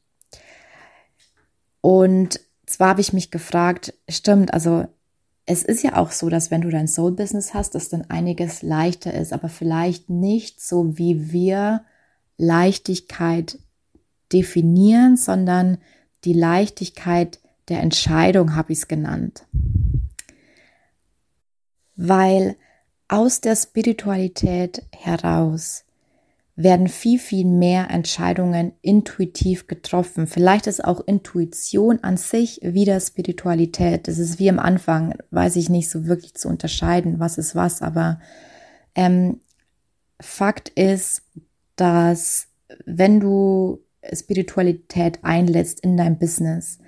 Und 1.85 2.39
zwar 2.65 2.89
habe 2.89 3.01
ich 3.01 3.13
mich 3.13 3.29
gefragt, 3.29 3.93
stimmt, 4.09 4.51
also 4.55 4.87
es 5.45 5.61
ist 5.61 5.83
ja 5.83 5.97
auch 5.97 6.09
so, 6.09 6.29
dass 6.29 6.49
wenn 6.49 6.61
du 6.61 6.71
dein 6.71 6.87
Soul-Business 6.87 7.53
hast, 7.53 7.75
dass 7.75 7.89
dann 7.89 8.09
einiges 8.09 8.63
leichter 8.63 9.13
ist, 9.13 9.31
aber 9.33 9.49
vielleicht 9.49 10.09
nicht 10.09 10.59
so, 10.59 10.97
wie 10.97 11.31
wir 11.31 11.85
Leichtigkeit 12.37 13.59
definieren, 14.33 15.15
sondern 15.15 15.77
die 16.23 16.33
Leichtigkeit 16.33 17.37
der 17.69 17.81
Entscheidung 17.81 18.55
habe 18.55 18.73
ich 18.73 18.79
es 18.79 18.87
genannt. 18.87 19.45
Weil 21.95 22.55
aus 23.07 23.41
der 23.41 23.55
Spiritualität 23.55 24.81
heraus 24.91 25.83
werden 26.55 26.87
viel, 26.87 27.19
viel 27.19 27.45
mehr 27.45 27.89
Entscheidungen 27.89 28.71
intuitiv 28.81 29.67
getroffen. 29.67 30.25
Vielleicht 30.25 30.67
ist 30.67 30.83
auch 30.83 31.05
Intuition 31.05 31.99
an 32.01 32.15
sich 32.15 32.61
wieder 32.63 32.99
Spiritualität. 32.99 34.07
Das 34.07 34.17
ist 34.17 34.39
wie 34.39 34.49
am 34.49 34.59
Anfang, 34.59 35.15
weiß 35.31 35.57
ich 35.57 35.69
nicht 35.69 35.89
so 35.89 36.05
wirklich 36.05 36.33
zu 36.35 36.47
unterscheiden, 36.47 37.19
was 37.19 37.37
ist 37.37 37.55
was, 37.55 37.81
aber 37.81 38.19
ähm, 38.95 39.41
Fakt 40.21 40.69
ist, 40.69 41.23
dass 41.75 42.47
wenn 42.85 43.19
du 43.19 43.81
Spiritualität 44.13 45.19
einlädst 45.23 45.81
in 45.81 45.97
dein 45.97 46.17
Business, 46.17 46.79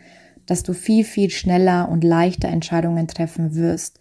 dass 0.45 0.63
du 0.63 0.73
viel, 0.73 1.03
viel 1.03 1.29
schneller 1.29 1.89
und 1.89 2.03
leichter 2.03 2.47
Entscheidungen 2.47 3.07
treffen 3.07 3.55
wirst. 3.55 3.99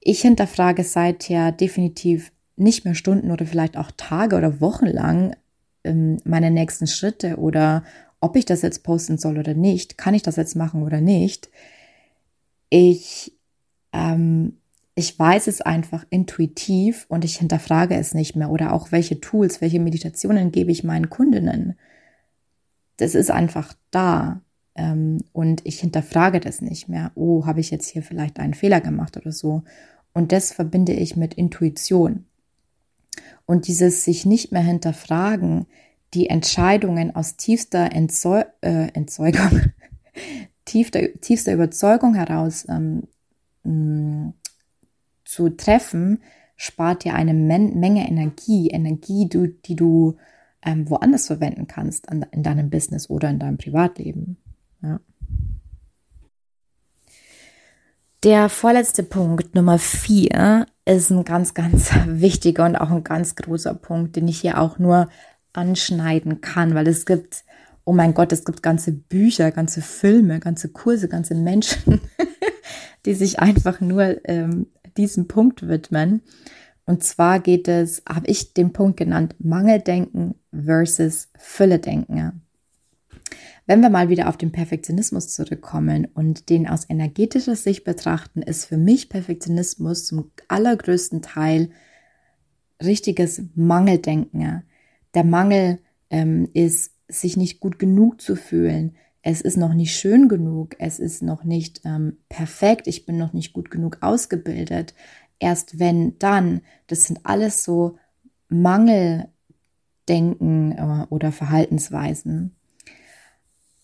Ich 0.00 0.22
hinterfrage 0.22 0.82
seither 0.82 1.52
definitiv 1.52 2.32
nicht 2.56 2.84
mehr 2.84 2.94
Stunden 2.94 3.30
oder 3.30 3.46
vielleicht 3.46 3.76
auch 3.76 3.90
Tage 3.96 4.36
oder 4.36 4.60
Wochen 4.60 4.86
lang 4.86 5.36
ähm, 5.82 6.18
meine 6.24 6.50
nächsten 6.50 6.86
Schritte 6.86 7.36
oder 7.36 7.84
ob 8.20 8.36
ich 8.36 8.46
das 8.46 8.62
jetzt 8.62 8.84
posten 8.84 9.18
soll 9.18 9.38
oder 9.38 9.54
nicht, 9.54 9.98
kann 9.98 10.14
ich 10.14 10.22
das 10.22 10.36
jetzt 10.36 10.56
machen 10.56 10.82
oder 10.82 11.00
nicht. 11.00 11.50
Ich, 12.70 13.36
ähm, 13.92 14.56
ich 14.94 15.18
weiß 15.18 15.46
es 15.46 15.60
einfach 15.60 16.06
intuitiv 16.08 17.04
und 17.08 17.24
ich 17.24 17.36
hinterfrage 17.36 17.96
es 17.96 18.14
nicht 18.14 18.34
mehr 18.34 18.50
oder 18.50 18.72
auch 18.72 18.92
welche 18.92 19.20
Tools, 19.20 19.60
welche 19.60 19.80
Meditationen 19.80 20.52
gebe 20.52 20.72
ich 20.72 20.84
meinen 20.84 21.10
Kundinnen. 21.10 21.76
Das 22.96 23.14
ist 23.14 23.30
einfach 23.30 23.74
da 23.90 24.40
ähm, 24.74 25.18
und 25.32 25.66
ich 25.66 25.80
hinterfrage 25.80 26.40
das 26.40 26.62
nicht 26.62 26.88
mehr. 26.88 27.12
Oh, 27.14 27.44
habe 27.44 27.60
ich 27.60 27.70
jetzt 27.70 27.88
hier 27.88 28.02
vielleicht 28.02 28.38
einen 28.38 28.54
Fehler 28.54 28.80
gemacht 28.80 29.16
oder 29.16 29.32
so. 29.32 29.64
Und 30.14 30.32
das 30.32 30.52
verbinde 30.52 30.92
ich 30.92 31.16
mit 31.16 31.34
Intuition. 31.34 32.24
Und 33.46 33.68
dieses 33.68 34.04
sich 34.04 34.24
nicht 34.24 34.52
mehr 34.52 34.62
hinterfragen, 34.62 35.66
die 36.14 36.28
Entscheidungen 36.28 37.14
aus 37.14 37.36
tiefster 37.36 37.90
äh, 37.92 38.88
Entzeugung, 38.94 39.72
tiefster, 40.64 41.00
tiefster 41.20 41.52
Überzeugung 41.52 42.14
heraus 42.14 42.66
ähm, 42.68 43.02
mh, 43.64 44.32
zu 45.24 45.50
treffen, 45.50 46.22
spart 46.56 47.04
dir 47.04 47.14
eine 47.14 47.34
Men 47.34 47.78
Menge 47.80 48.08
Energie, 48.08 48.68
Energie, 48.68 49.28
du, 49.28 49.48
die 49.48 49.76
du 49.76 50.16
ähm, 50.64 50.88
woanders 50.88 51.26
verwenden 51.26 51.66
kannst, 51.66 52.08
an, 52.08 52.24
in 52.30 52.42
deinem 52.42 52.70
Business 52.70 53.10
oder 53.10 53.28
in 53.28 53.38
deinem 53.38 53.58
Privatleben. 53.58 54.36
Ja. 54.82 55.00
Der 58.22 58.48
vorletzte 58.48 59.02
Punkt, 59.02 59.54
Nummer 59.54 59.78
vier, 59.78 60.66
ist 60.86 61.10
ein 61.10 61.24
ganz, 61.24 61.54
ganz 61.54 61.90
wichtiger 62.06 62.64
und 62.66 62.76
auch 62.76 62.90
ein 62.90 63.04
ganz 63.04 63.34
großer 63.36 63.74
Punkt, 63.74 64.16
den 64.16 64.28
ich 64.28 64.40
hier 64.40 64.60
auch 64.60 64.78
nur 64.78 65.08
anschneiden 65.52 66.40
kann, 66.40 66.74
weil 66.74 66.88
es 66.88 67.06
gibt, 67.06 67.44
oh 67.84 67.92
mein 67.92 68.14
Gott, 68.14 68.32
es 68.32 68.44
gibt 68.44 68.62
ganze 68.62 68.92
Bücher, 68.92 69.50
ganze 69.50 69.82
Filme, 69.82 70.40
ganze 70.40 70.70
Kurse, 70.70 71.08
ganze 71.08 71.34
Menschen, 71.34 72.00
die 73.06 73.14
sich 73.14 73.38
einfach 73.38 73.80
nur 73.80 74.20
ähm, 74.28 74.66
diesem 74.96 75.28
Punkt 75.28 75.68
widmen. 75.68 76.22
Und 76.86 77.02
zwar 77.02 77.40
geht 77.40 77.68
es, 77.68 78.02
habe 78.06 78.26
ich 78.26 78.52
den 78.52 78.72
Punkt 78.72 78.98
genannt, 78.98 79.36
Mangeldenken 79.38 80.34
versus 80.52 81.30
Fülledenken. 81.38 82.43
Wenn 83.66 83.80
wir 83.80 83.88
mal 83.88 84.10
wieder 84.10 84.28
auf 84.28 84.36
den 84.36 84.52
Perfektionismus 84.52 85.28
zurückkommen 85.28 86.06
und 86.12 86.50
den 86.50 86.68
aus 86.68 86.84
energetischer 86.88 87.56
Sicht 87.56 87.84
betrachten, 87.84 88.42
ist 88.42 88.66
für 88.66 88.76
mich 88.76 89.08
Perfektionismus 89.08 90.04
zum 90.04 90.30
allergrößten 90.48 91.22
Teil 91.22 91.70
richtiges 92.82 93.42
Mangeldenken. 93.54 94.64
Der 95.14 95.24
Mangel 95.24 95.78
ähm, 96.10 96.48
ist, 96.52 96.92
sich 97.08 97.38
nicht 97.38 97.60
gut 97.60 97.78
genug 97.78 98.20
zu 98.20 98.36
fühlen. 98.36 98.96
Es 99.22 99.40
ist 99.40 99.56
noch 99.56 99.72
nicht 99.72 99.96
schön 99.96 100.28
genug. 100.28 100.76
Es 100.78 100.98
ist 100.98 101.22
noch 101.22 101.44
nicht 101.44 101.80
ähm, 101.84 102.18
perfekt. 102.28 102.86
Ich 102.86 103.06
bin 103.06 103.16
noch 103.16 103.32
nicht 103.32 103.54
gut 103.54 103.70
genug 103.70 103.98
ausgebildet. 104.02 104.94
Erst 105.38 105.78
wenn 105.78 106.18
dann, 106.18 106.60
das 106.86 107.04
sind 107.04 107.20
alles 107.24 107.64
so 107.64 107.96
Mangeldenken 108.48 109.28
äh, 110.72 111.06
oder 111.08 111.32
Verhaltensweisen. 111.32 112.54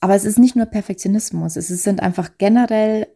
Aber 0.00 0.14
es 0.14 0.24
ist 0.24 0.38
nicht 0.38 0.56
nur 0.56 0.66
Perfektionismus, 0.66 1.56
es 1.56 1.68
sind 1.68 2.02
einfach 2.02 2.38
generell 2.38 3.06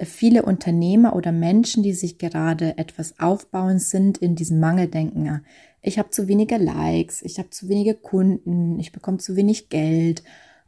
viele 0.00 0.42
Unternehmer 0.42 1.14
oder 1.14 1.32
Menschen, 1.32 1.82
die 1.82 1.92
sich 1.92 2.18
gerade 2.18 2.78
etwas 2.78 3.18
aufbauen, 3.18 3.78
sind 3.78 4.18
in 4.18 4.34
diesem 4.34 4.60
Mangeldenken. 4.60 5.44
Ich 5.82 5.98
habe 5.98 6.10
zu 6.10 6.28
wenige 6.28 6.56
Likes, 6.56 7.22
ich 7.22 7.38
habe 7.38 7.50
zu 7.50 7.68
wenige 7.68 7.94
Kunden, 7.94 8.78
ich 8.78 8.92
bekomme 8.92 9.18
zu 9.18 9.36
wenig 9.36 9.68
Geld, 9.68 10.22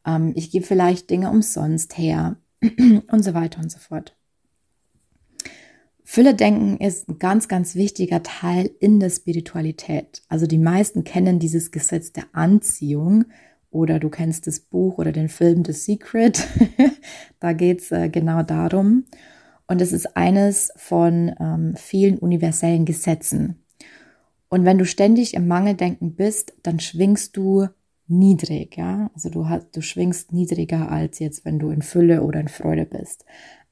ähm, 0.07 0.33
ich 0.37 0.51
gebe 0.51 0.67
vielleicht 0.67 1.11
Dinge 1.11 1.31
umsonst 1.31 1.97
her 1.99 2.37
und 2.63 3.25
so 3.25 3.35
weiter 3.35 3.61
und 3.61 3.71
so 3.71 3.79
fort. 3.79 4.17
Fülle-Denken 6.05 6.79
ist 6.79 7.09
ein 7.09 7.19
ganz, 7.19 7.49
ganz 7.49 7.75
wichtiger 7.75 8.23
Teil 8.23 8.71
in 8.79 9.01
der 9.01 9.11
Spiritualität. 9.11 10.23
Also 10.29 10.47
die 10.47 10.59
meisten 10.59 11.03
kennen 11.03 11.41
dieses 11.41 11.73
Gesetz 11.73 12.13
der 12.13 12.27
Anziehung 12.33 13.25
oder 13.77 13.99
du 13.99 14.09
kennst 14.09 14.47
das 14.47 14.61
Buch 14.61 14.99
oder 14.99 15.13
den 15.13 15.29
Film 15.29 15.65
The 15.65 15.73
Secret. 15.73 16.47
da 17.41 17.53
geht 17.53 17.83
es 17.83 17.93
äh, 17.93 18.09
genau 18.09 18.43
darum. 18.43 19.05
Und 19.69 19.83
es 19.83 19.93
ist 19.93 20.17
eines 20.17 20.73
von 20.77 21.35
ähm, 21.39 21.75
vielen 21.77 22.19
universellen 22.19 22.85
Gesetzen. 22.85 23.63
Und 24.49 24.65
wenn 24.65 24.79
du 24.79 24.87
ständig 24.87 25.35
im 25.35 25.49
Mangeldenken 25.49 26.15
bist, 26.15 26.55
dann 26.63 26.81
schwingst 26.81 27.37
du 27.37 27.67
niedrig, 28.07 28.77
ja. 28.77 29.11
Also 29.15 29.29
du 29.29 29.49
hast, 29.49 29.77
du 29.77 29.83
schwingst 29.83 30.33
niedriger 30.33 30.91
als 30.91 31.19
jetzt, 31.19 31.45
wenn 31.45 31.59
du 31.59 31.71
in 31.71 31.83
Fülle 31.83 32.23
oder 32.23 32.41
in 32.41 32.49
Freude 32.49 32.87
bist. 32.87 33.25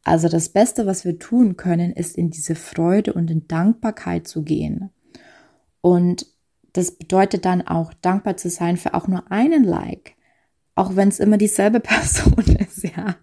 Also 0.03 0.29
das 0.29 0.51
Beste, 0.51 0.85
was 0.85 1.05
wir 1.05 1.19
tun 1.19 1.57
können, 1.57 1.93
ist 1.93 2.19
in 2.19 2.31
diese 2.31 2.55
Freude 2.55 3.15
und 3.15 3.31
in 3.31 3.47
Dankbarkeit 3.49 4.29
zu 4.29 4.43
gehen. 4.43 4.91
Und 5.81 6.27
das 6.75 6.91
bedeutet 6.93 7.45
dann 7.45 7.67
auch 7.67 7.95
dankbar 7.95 8.37
zu 8.37 8.51
sein 8.51 8.77
für 8.77 8.95
auch 8.95 9.09
nur 9.09 9.31
einen 9.33 9.65
Like, 9.65 10.15
auch 10.75 10.97
wenn 10.97 11.09
es 11.09 11.21
immer 11.21 11.39
dieselbe 11.39 11.81
Person 11.81 12.45
ist, 12.59 12.85
ja. 12.85 13.17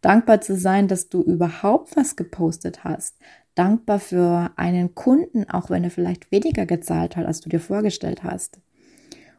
Dankbar 0.00 0.42
zu 0.42 0.56
sein, 0.56 0.86
dass 0.86 1.08
du 1.08 1.22
überhaupt 1.22 1.96
was 1.96 2.14
gepostet 2.14 2.84
hast. 2.84 3.16
Dankbar 3.54 3.98
für 3.98 4.50
einen 4.56 4.94
Kunden, 4.94 5.48
auch 5.48 5.70
wenn 5.70 5.84
er 5.84 5.90
vielleicht 5.90 6.30
weniger 6.30 6.66
gezahlt 6.66 7.16
hat, 7.16 7.24
als 7.24 7.40
du 7.40 7.48
dir 7.48 7.60
vorgestellt 7.60 8.22
hast. 8.22 8.60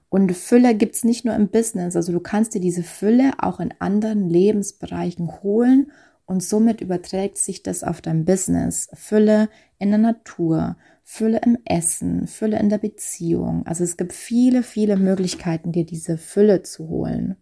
Und 0.10 0.36
Fülle 0.36 0.74
gibt 0.76 0.96
es 0.96 1.04
nicht 1.04 1.26
nur 1.26 1.36
im 1.36 1.50
Business, 1.50 1.96
also 1.96 2.12
du 2.12 2.20
kannst 2.20 2.54
dir 2.54 2.62
diese 2.62 2.84
Fülle 2.84 3.34
auch 3.38 3.60
in 3.60 3.74
anderen 3.80 4.30
Lebensbereichen 4.30 5.44
holen 5.44 5.92
und 6.26 6.42
somit 6.42 6.82
überträgt 6.82 7.38
sich 7.38 7.62
das 7.62 7.84
auf 7.84 8.02
dein 8.02 8.26
Business. 8.26 8.90
Fülle 8.94 9.50
in 9.78 9.90
der 9.90 10.00
Natur, 10.00 10.78
Fülle 11.08 11.40
im 11.46 11.60
Essen, 11.66 12.26
Fülle 12.26 12.60
in 12.60 12.70
der 12.70 12.80
Beziehung. 12.80 13.66
Also 13.68 13.84
es 13.84 13.96
gibt 13.96 14.12
viele, 14.12 14.64
viele 14.64 14.98
Möglichkeiten, 14.98 15.72
dir 15.72 15.86
diese 15.86 16.18
Fülle 16.18 16.64
zu 16.64 16.90
holen. 16.90 17.38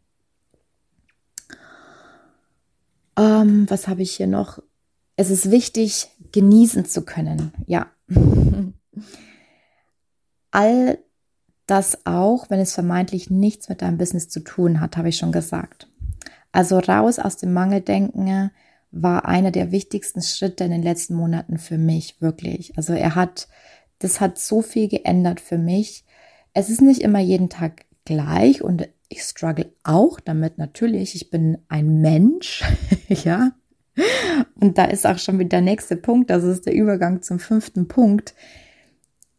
Ähm, 3.17 3.65
was 3.69 3.87
habe 3.87 4.01
ich 4.01 4.11
hier 4.11 4.27
noch? 4.27 4.59
Es 5.15 5.29
ist 5.29 5.49
wichtig, 5.49 6.09
genießen 6.33 6.83
zu 6.85 7.05
können. 7.05 7.53
Ja. 7.65 7.87
All 10.51 10.99
das 11.65 12.05
auch, 12.05 12.49
wenn 12.49 12.59
es 12.59 12.73
vermeintlich 12.73 13.29
nichts 13.29 13.69
mit 13.69 13.81
deinem 13.81 13.97
Business 13.97 14.27
zu 14.27 14.41
tun 14.41 14.81
hat, 14.81 14.97
habe 14.97 15.07
ich 15.07 15.17
schon 15.17 15.31
gesagt. 15.31 15.87
Also 16.51 16.79
raus 16.79 17.17
aus 17.17 17.37
dem 17.37 17.53
Mangeldenken, 17.53 18.51
war 18.93 19.25
einer 19.25 19.49
der 19.49 19.71
wichtigsten 19.71 20.21
Schritte 20.21 20.63
in 20.63 20.71
den 20.71 20.83
letzten 20.83 21.15
Monaten 21.15 21.57
für 21.57 21.79
mich, 21.79 22.21
wirklich. 22.21 22.77
Also 22.77 22.93
er 22.93 23.15
hat, 23.15 23.47
das 23.97 24.21
hat 24.21 24.37
so 24.37 24.61
viel 24.61 24.87
geändert 24.87 25.41
für 25.41 25.57
mich. 25.57 26.05
Es 26.53 26.69
ist 26.69 26.81
nicht 26.81 27.01
immer 27.01 27.19
jeden 27.19 27.49
Tag 27.49 27.85
gleich 28.05 28.61
und 28.61 28.87
ich 29.09 29.23
struggle 29.23 29.73
auch 29.83 30.19
damit 30.19 30.59
natürlich. 30.59 31.15
Ich 31.15 31.31
bin 31.31 31.57
ein 31.69 32.01
Mensch, 32.01 32.63
ja. 33.07 33.53
Und 34.59 34.77
da 34.77 34.85
ist 34.85 35.07
auch 35.07 35.17
schon 35.17 35.39
wieder 35.39 35.49
der 35.49 35.61
nächste 35.61 35.97
Punkt, 35.97 36.29
das 36.29 36.43
ist 36.43 36.67
der 36.67 36.75
Übergang 36.75 37.23
zum 37.23 37.39
fünften 37.39 37.87
Punkt. 37.87 38.35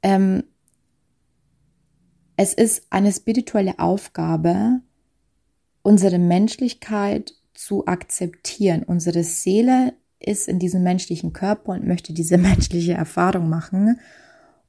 Ähm, 0.03 0.43
es 2.37 2.55
ist 2.55 2.87
eine 2.91 3.13
spirituelle 3.13 3.79
Aufgabe, 3.79 4.81
unsere 5.83 6.19
Menschlichkeit 6.19 7.35
zu 7.55 7.87
akzeptieren. 7.87 8.83
Unsere 8.83 9.25
Seele 9.25 9.95
ist 10.19 10.49
in 10.49 10.59
diesem 10.59 10.83
menschlichen 10.83 11.33
Körper 11.33 11.73
und 11.73 11.87
möchte 11.87 12.13
diese 12.13 12.39
menschliche 12.39 12.95
Erfahrung 12.95 13.49
machen. 13.49 14.01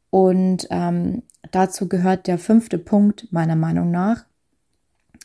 Und 0.10 0.68
ähm, 0.70 1.24
dazu 1.52 1.88
gehört 1.88 2.28
der 2.28 2.38
fünfte 2.38 2.78
Punkt 2.78 3.32
meiner 3.32 3.56
Meinung 3.56 3.92
nach. 3.92 4.26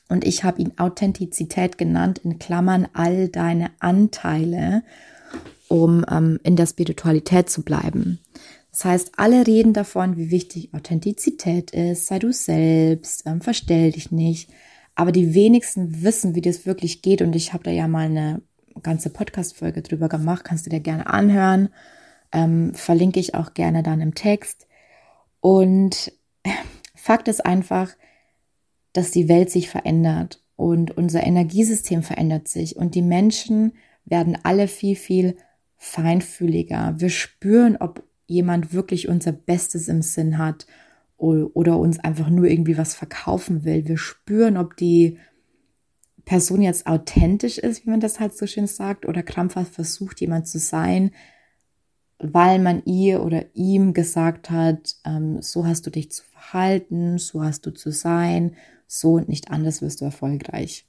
Und 0.09 0.25
ich 0.25 0.43
habe 0.43 0.61
ihn 0.61 0.73
Authentizität 0.77 1.79
genannt, 1.79 2.19
in 2.25 2.41
Klammern 2.41 2.89
all 2.95 3.29
deine 3.29 3.71
Anteile, 3.79 4.83
um 5.69 6.05
ähm, 6.11 6.41
in 6.43 6.57
der 6.57 6.67
Spiritualität 6.67 7.49
zu 7.49 7.63
bleiben. 7.63 8.19
Das 8.73 8.85
heißt, 8.85 9.13
alle 9.17 9.47
reden 9.47 9.73
davon, 9.73 10.17
wie 10.17 10.31
wichtig 10.31 10.75
Authentizität 10.75 11.71
ist, 11.71 12.07
sei 12.07 12.19
du 12.19 12.33
selbst, 12.33 13.25
ähm, 13.27 13.41
verstell 13.41 13.93
dich 13.93 14.11
nicht. 14.11 14.51
Aber 15.01 15.13
die 15.13 15.33
wenigsten 15.33 16.03
wissen, 16.03 16.35
wie 16.35 16.43
das 16.43 16.67
wirklich 16.67 17.01
geht. 17.01 17.23
Und 17.23 17.35
ich 17.35 17.55
habe 17.55 17.65
da 17.65 17.71
ja 17.71 17.89
mal 17.89 18.05
eine 18.05 18.43
ganze 18.83 19.09
Podcast-Folge 19.09 19.81
drüber 19.81 20.11
gemacht. 20.11 20.45
Kannst 20.45 20.67
du 20.67 20.71
dir 20.71 20.81
gerne 20.81 21.07
anhören. 21.07 21.71
Ähm, 22.33 22.75
verlinke 22.75 23.19
ich 23.19 23.35
auch 23.35 23.55
gerne 23.55 23.83
dann 23.83 24.03
im 24.03 24.15
Text. 24.15 24.69
Und 25.41 26.13
Fakt 26.95 27.29
ist 27.29 27.47
einfach, 27.47 27.93
dass 28.93 29.11
die 29.11 29.27
Welt 29.31 29.49
sich 29.51 29.71
verändert 29.71 30.45
und 30.57 30.95
unser 30.99 31.23
Energiesystem 31.25 32.03
verändert 32.03 32.49
sich 32.49 32.77
und 32.77 32.95
die 32.95 33.01
Menschen 33.01 33.73
werden 34.05 34.37
alle 34.43 34.69
viel, 34.69 34.97
viel 34.97 35.39
feinfühliger. 35.79 36.97
Wir 36.99 37.09
spüren, 37.09 37.79
ob 37.79 38.03
jemand 38.27 38.75
wirklich 38.75 39.09
unser 39.09 39.33
Bestes 39.33 39.89
im 39.89 40.03
Sinn 40.03 40.37
hat 40.37 40.67
oder 41.21 41.79
uns 41.79 41.99
einfach 41.99 42.31
nur 42.31 42.47
irgendwie 42.47 42.79
was 42.79 42.95
verkaufen 42.95 43.65
will. 43.65 43.87
Wir 43.87 43.99
spüren, 43.99 44.57
ob 44.57 44.77
die 44.77 45.19
Person 46.25 46.63
jetzt 46.63 46.87
authentisch 46.87 47.59
ist, 47.59 47.85
wie 47.85 47.91
man 47.91 48.01
das 48.01 48.21
halt 48.21 48.37
so 48.37 48.47
schön 48.47 48.67
sagt, 48.67 49.07
oder 49.07 49.23
krampfhaft 49.23 49.75
versucht, 49.75 50.21
jemand 50.21 50.47
zu 50.47 50.59
sein, 50.59 51.11
weil 52.19 52.59
man 52.59 52.85
ihr 52.85 53.23
oder 53.23 53.45
ihm 53.55 53.95
gesagt 53.95 54.51
hat, 54.51 54.97
ähm, 55.05 55.43
so 55.43 55.67
hast 55.67 55.87
du 55.87 55.91
dich 55.91 56.11
zu 56.11 56.23
verhalten, 56.25 57.19
so 57.19 57.43
hast 57.43 57.67
du 57.67 57.71
zu 57.71 57.91
sein, 57.91 58.57
so 58.87 59.15
und 59.15 59.29
nicht 59.29 59.51
anders 59.51 59.83
wirst 59.83 60.01
du 60.01 60.05
erfolgreich. 60.05 60.87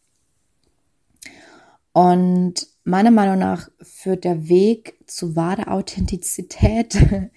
Und 1.93 2.67
meiner 2.83 3.11
Meinung 3.11 3.39
nach 3.39 3.69
führt 3.81 4.23
der 4.23 4.47
Weg 4.47 4.97
zu 5.07 5.35
wahrer 5.35 5.71
Authentizität 5.71 6.95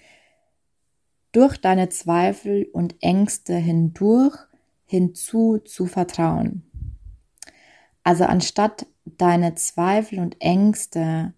durch 1.35 1.57
deine 1.57 1.89
Zweifel 1.89 2.69
und 2.71 2.95
Ängste 3.01 3.55
hindurch 3.55 4.37
hinzu 4.85 5.57
zu 5.59 5.85
vertrauen. 5.85 6.63
Also 8.03 8.23
anstatt 8.23 8.85
deine 9.03 9.55
Zweifel 9.55 10.19
und 10.19 10.39
Ängste 10.39 11.33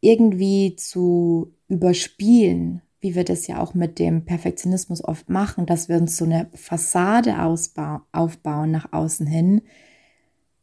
irgendwie 0.00 0.76
zu 0.76 1.52
überspielen, 1.66 2.82
wie 3.00 3.16
wir 3.16 3.24
das 3.24 3.46
ja 3.48 3.60
auch 3.60 3.74
mit 3.74 3.98
dem 3.98 4.24
Perfektionismus 4.24 5.02
oft 5.02 5.28
machen, 5.28 5.66
dass 5.66 5.88
wir 5.88 5.96
uns 5.96 6.16
so 6.16 6.24
eine 6.24 6.48
Fassade 6.54 7.42
aufbauen 7.42 8.70
nach 8.70 8.92
außen 8.92 9.26
hin, 9.26 9.62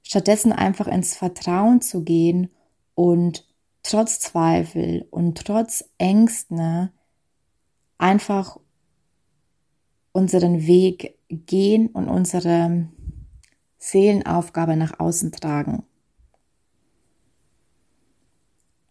stattdessen 0.04 0.54
einfach 0.54 0.88
ins 0.88 1.16
Vertrauen 1.16 1.82
zu 1.82 2.04
gehen 2.04 2.50
und 2.94 3.46
trotz 3.84 4.20
Zweifel 4.20 5.08
und 5.12 5.46
trotz 5.46 5.90
Ängsten 5.98 6.92
einfach 7.98 8.60
unseren 10.12 10.66
Weg 10.66 11.18
gehen 11.30 11.88
und 11.88 12.08
unsere 12.08 12.88
Seelenaufgabe 13.78 14.76
nach 14.76 15.00
außen 15.00 15.32
tragen. 15.32 15.84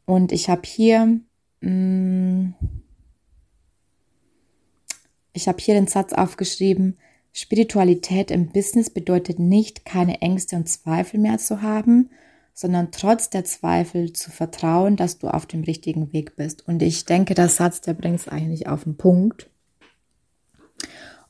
Und 0.06 0.32
ich 0.32 0.50
habe 0.50 0.62
hier, 0.64 1.20
mm, 1.60 2.50
ich 5.32 5.48
habe 5.48 5.58
hier 5.58 5.74
den 5.74 5.86
Satz 5.86 6.12
aufgeschrieben, 6.12 6.98
Spiritualität 7.32 8.30
im 8.30 8.52
Business 8.52 8.90
bedeutet 8.90 9.38
nicht, 9.38 9.84
keine 9.84 10.20
Ängste 10.20 10.56
und 10.56 10.68
Zweifel 10.68 11.18
mehr 11.18 11.38
zu 11.38 11.62
haben, 11.62 12.10
sondern 12.54 12.92
trotz 12.92 13.30
der 13.30 13.44
Zweifel 13.44 14.12
zu 14.12 14.30
vertrauen, 14.30 14.94
dass 14.94 15.18
du 15.18 15.26
auf 15.28 15.44
dem 15.44 15.64
richtigen 15.64 16.12
Weg 16.12 16.36
bist. 16.36 16.66
Und 16.66 16.82
ich 16.82 17.04
denke, 17.04 17.34
der 17.34 17.48
Satz, 17.48 17.80
der 17.80 17.94
bringt 17.94 18.20
es 18.20 18.28
eigentlich 18.28 18.68
auf 18.68 18.84
den 18.84 18.96
Punkt. 18.96 19.50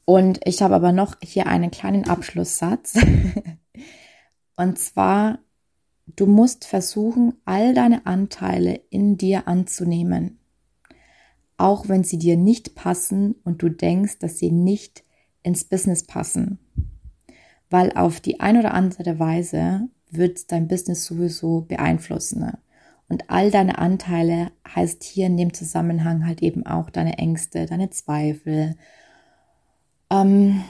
Und 0.04 0.40
ich 0.44 0.60
habe 0.60 0.74
aber 0.74 0.92
noch 0.92 1.16
hier 1.22 1.46
einen 1.46 1.70
kleinen 1.70 2.06
Abschlusssatz. 2.06 2.98
und 4.56 4.78
zwar, 4.78 5.38
du 6.14 6.26
musst 6.26 6.66
versuchen, 6.66 7.32
all 7.46 7.72
deine 7.72 8.04
Anteile 8.04 8.82
in 8.90 9.16
dir 9.16 9.48
anzunehmen. 9.48 10.38
Auch 11.56 11.88
wenn 11.88 12.04
sie 12.04 12.18
dir 12.18 12.36
nicht 12.36 12.74
passen 12.74 13.36
und 13.44 13.62
du 13.62 13.70
denkst, 13.70 14.18
dass 14.18 14.38
sie 14.38 14.50
nicht 14.50 15.04
ins 15.42 15.64
Business 15.64 16.04
passen. 16.04 16.58
Weil 17.70 17.92
auf 17.96 18.20
die 18.20 18.40
ein 18.40 18.58
oder 18.58 18.74
andere 18.74 19.18
Weise 19.18 19.88
wird 20.16 20.50
dein 20.52 20.68
Business 20.68 21.04
sowieso 21.04 21.62
beeinflussen. 21.62 22.40
Ne? 22.40 22.58
Und 23.08 23.30
all 23.30 23.50
deine 23.50 23.78
Anteile 23.78 24.50
heißt 24.66 25.02
hier 25.02 25.26
in 25.26 25.36
dem 25.36 25.52
Zusammenhang 25.52 26.26
halt 26.26 26.42
eben 26.42 26.66
auch 26.66 26.90
deine 26.90 27.18
Ängste, 27.18 27.66
deine 27.66 27.90
Zweifel, 27.90 28.76
ähm, 30.10 30.64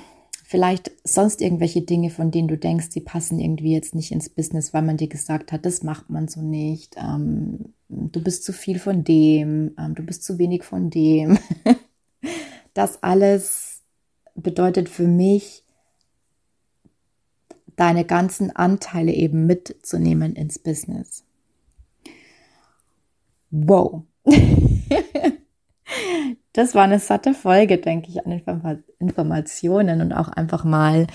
vielleicht 0.45 0.92
sonst 1.05 1.40
irgendwelche 1.40 1.82
Dinge, 1.82 2.11
von 2.11 2.30
denen 2.30 2.49
du 2.49 2.57
denkst, 2.57 2.88
sie 2.90 3.01
passen 3.01 3.40
irgendwie 3.40 3.72
jetzt 3.72 3.95
nicht 3.95 4.12
ins 4.12 4.28
Business, 4.28 4.74
weil 4.74 4.82
man 4.82 4.97
dir 4.97 5.09
gesagt 5.09 5.53
hat, 5.53 5.64
das 5.64 5.82
macht 5.82 6.11
man 6.11 6.28
so 6.28 6.42
nicht. 6.42 6.97
Ähm, 6.97 7.72
du 7.88 8.22
bist 8.22 8.45
zu 8.45 8.53
viel 8.53 8.78
von 8.78 9.05
dem, 9.05 9.74
ähm, 9.78 9.95
du 9.95 10.03
bist 10.03 10.22
zu 10.22 10.38
wenig 10.38 10.62
von 10.62 10.90
dem. 10.90 11.38
das 12.74 13.03
alles 13.03 13.82
bedeutet 14.34 14.88
für 14.88 15.07
mich, 15.07 15.64
deine 17.77 18.05
ganzen 18.05 18.55
Anteile 18.55 19.12
eben 19.12 19.47
mitzunehmen 19.47 20.35
ins 20.35 20.59
Business. 20.59 21.25
Wow. 23.51 24.03
das 26.53 26.75
war 26.75 26.85
eine 26.85 26.99
satte 26.99 27.35
Folge, 27.35 27.79
denke 27.79 28.11
ich, 28.11 28.25
an 28.25 28.43
Informationen 28.99 30.01
und 30.01 30.12
auch 30.12 30.29
einfach 30.29 30.64
mal, 30.64 31.07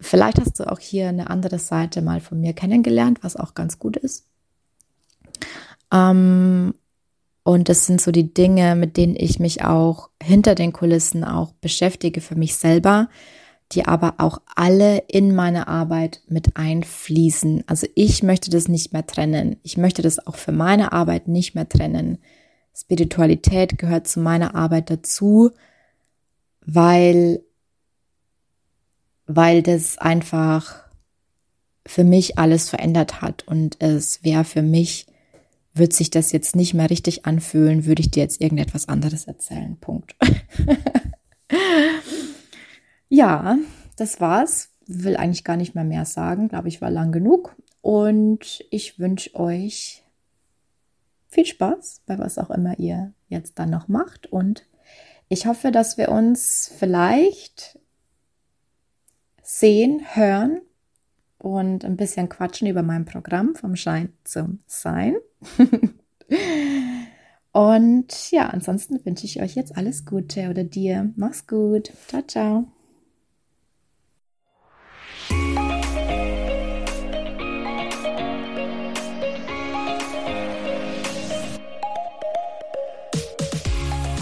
vielleicht 0.00 0.40
hast 0.40 0.58
du 0.58 0.70
auch 0.70 0.78
hier 0.80 1.08
eine 1.08 1.30
andere 1.30 1.58
Seite 1.58 2.02
mal 2.02 2.20
von 2.20 2.40
mir 2.40 2.52
kennengelernt, 2.52 3.18
was 3.22 3.36
auch 3.36 3.54
ganz 3.54 3.78
gut 3.78 3.96
ist. 3.96 4.26
Ähm, 5.92 6.74
und 7.44 7.68
das 7.68 7.86
sind 7.86 8.00
so 8.00 8.12
die 8.12 8.32
Dinge, 8.32 8.76
mit 8.76 8.96
denen 8.96 9.16
ich 9.16 9.40
mich 9.40 9.64
auch 9.64 10.10
hinter 10.22 10.54
den 10.54 10.72
Kulissen 10.72 11.24
auch 11.24 11.52
beschäftige 11.60 12.20
für 12.20 12.36
mich 12.36 12.56
selber 12.56 13.08
die 13.72 13.86
aber 13.86 14.14
auch 14.18 14.40
alle 14.54 14.98
in 15.08 15.34
meine 15.34 15.66
Arbeit 15.66 16.22
mit 16.28 16.56
einfließen. 16.56 17.64
Also 17.66 17.86
ich 17.94 18.22
möchte 18.22 18.50
das 18.50 18.68
nicht 18.68 18.92
mehr 18.92 19.06
trennen. 19.06 19.56
Ich 19.62 19.76
möchte 19.76 20.02
das 20.02 20.26
auch 20.26 20.36
für 20.36 20.52
meine 20.52 20.92
Arbeit 20.92 21.28
nicht 21.28 21.54
mehr 21.54 21.68
trennen. 21.68 22.18
Spiritualität 22.74 23.78
gehört 23.78 24.06
zu 24.06 24.20
meiner 24.20 24.54
Arbeit 24.54 24.90
dazu, 24.90 25.50
weil, 26.64 27.42
weil 29.26 29.62
das 29.62 29.98
einfach 29.98 30.84
für 31.86 32.04
mich 32.04 32.38
alles 32.38 32.68
verändert 32.70 33.22
hat 33.22 33.46
und 33.48 33.80
es 33.80 34.22
wäre 34.22 34.44
für 34.44 34.62
mich, 34.62 35.06
wird 35.74 35.92
sich 35.92 36.10
das 36.10 36.32
jetzt 36.32 36.54
nicht 36.54 36.74
mehr 36.74 36.90
richtig 36.90 37.24
anfühlen, 37.26 37.86
würde 37.86 38.02
ich 38.02 38.10
dir 38.10 38.22
jetzt 38.22 38.40
irgendetwas 38.40 38.88
anderes 38.88 39.24
erzählen. 39.24 39.76
Punkt. 39.80 40.14
Ja, 43.12 43.58
das 43.96 44.22
war's. 44.22 44.70
Will 44.86 45.18
eigentlich 45.18 45.44
gar 45.44 45.58
nicht 45.58 45.74
mehr 45.74 45.84
mehr 45.84 46.06
sagen. 46.06 46.48
Glaube 46.48 46.68
ich, 46.68 46.80
war 46.80 46.90
lang 46.90 47.12
genug. 47.12 47.54
Und 47.82 48.64
ich 48.70 48.98
wünsche 48.98 49.34
euch 49.34 50.02
viel 51.28 51.44
Spaß 51.44 52.00
bei 52.06 52.18
was 52.18 52.38
auch 52.38 52.48
immer 52.48 52.78
ihr 52.78 53.12
jetzt 53.28 53.58
dann 53.58 53.68
noch 53.68 53.86
macht. 53.86 54.32
Und 54.32 54.66
ich 55.28 55.44
hoffe, 55.44 55.72
dass 55.72 55.98
wir 55.98 56.08
uns 56.08 56.72
vielleicht 56.74 57.78
sehen, 59.42 60.00
hören 60.14 60.62
und 61.36 61.84
ein 61.84 61.98
bisschen 61.98 62.30
quatschen 62.30 62.66
über 62.66 62.82
mein 62.82 63.04
Programm 63.04 63.54
vom 63.56 63.76
Schein 63.76 64.14
zum 64.24 64.60
Sein. 64.66 65.16
und 67.52 68.30
ja, 68.30 68.48
ansonsten 68.48 69.04
wünsche 69.04 69.26
ich 69.26 69.42
euch 69.42 69.54
jetzt 69.54 69.76
alles 69.76 70.06
Gute 70.06 70.48
oder 70.48 70.64
dir. 70.64 71.12
Mach's 71.16 71.46
gut. 71.46 71.92
Ciao, 72.08 72.22
ciao. 72.22 72.72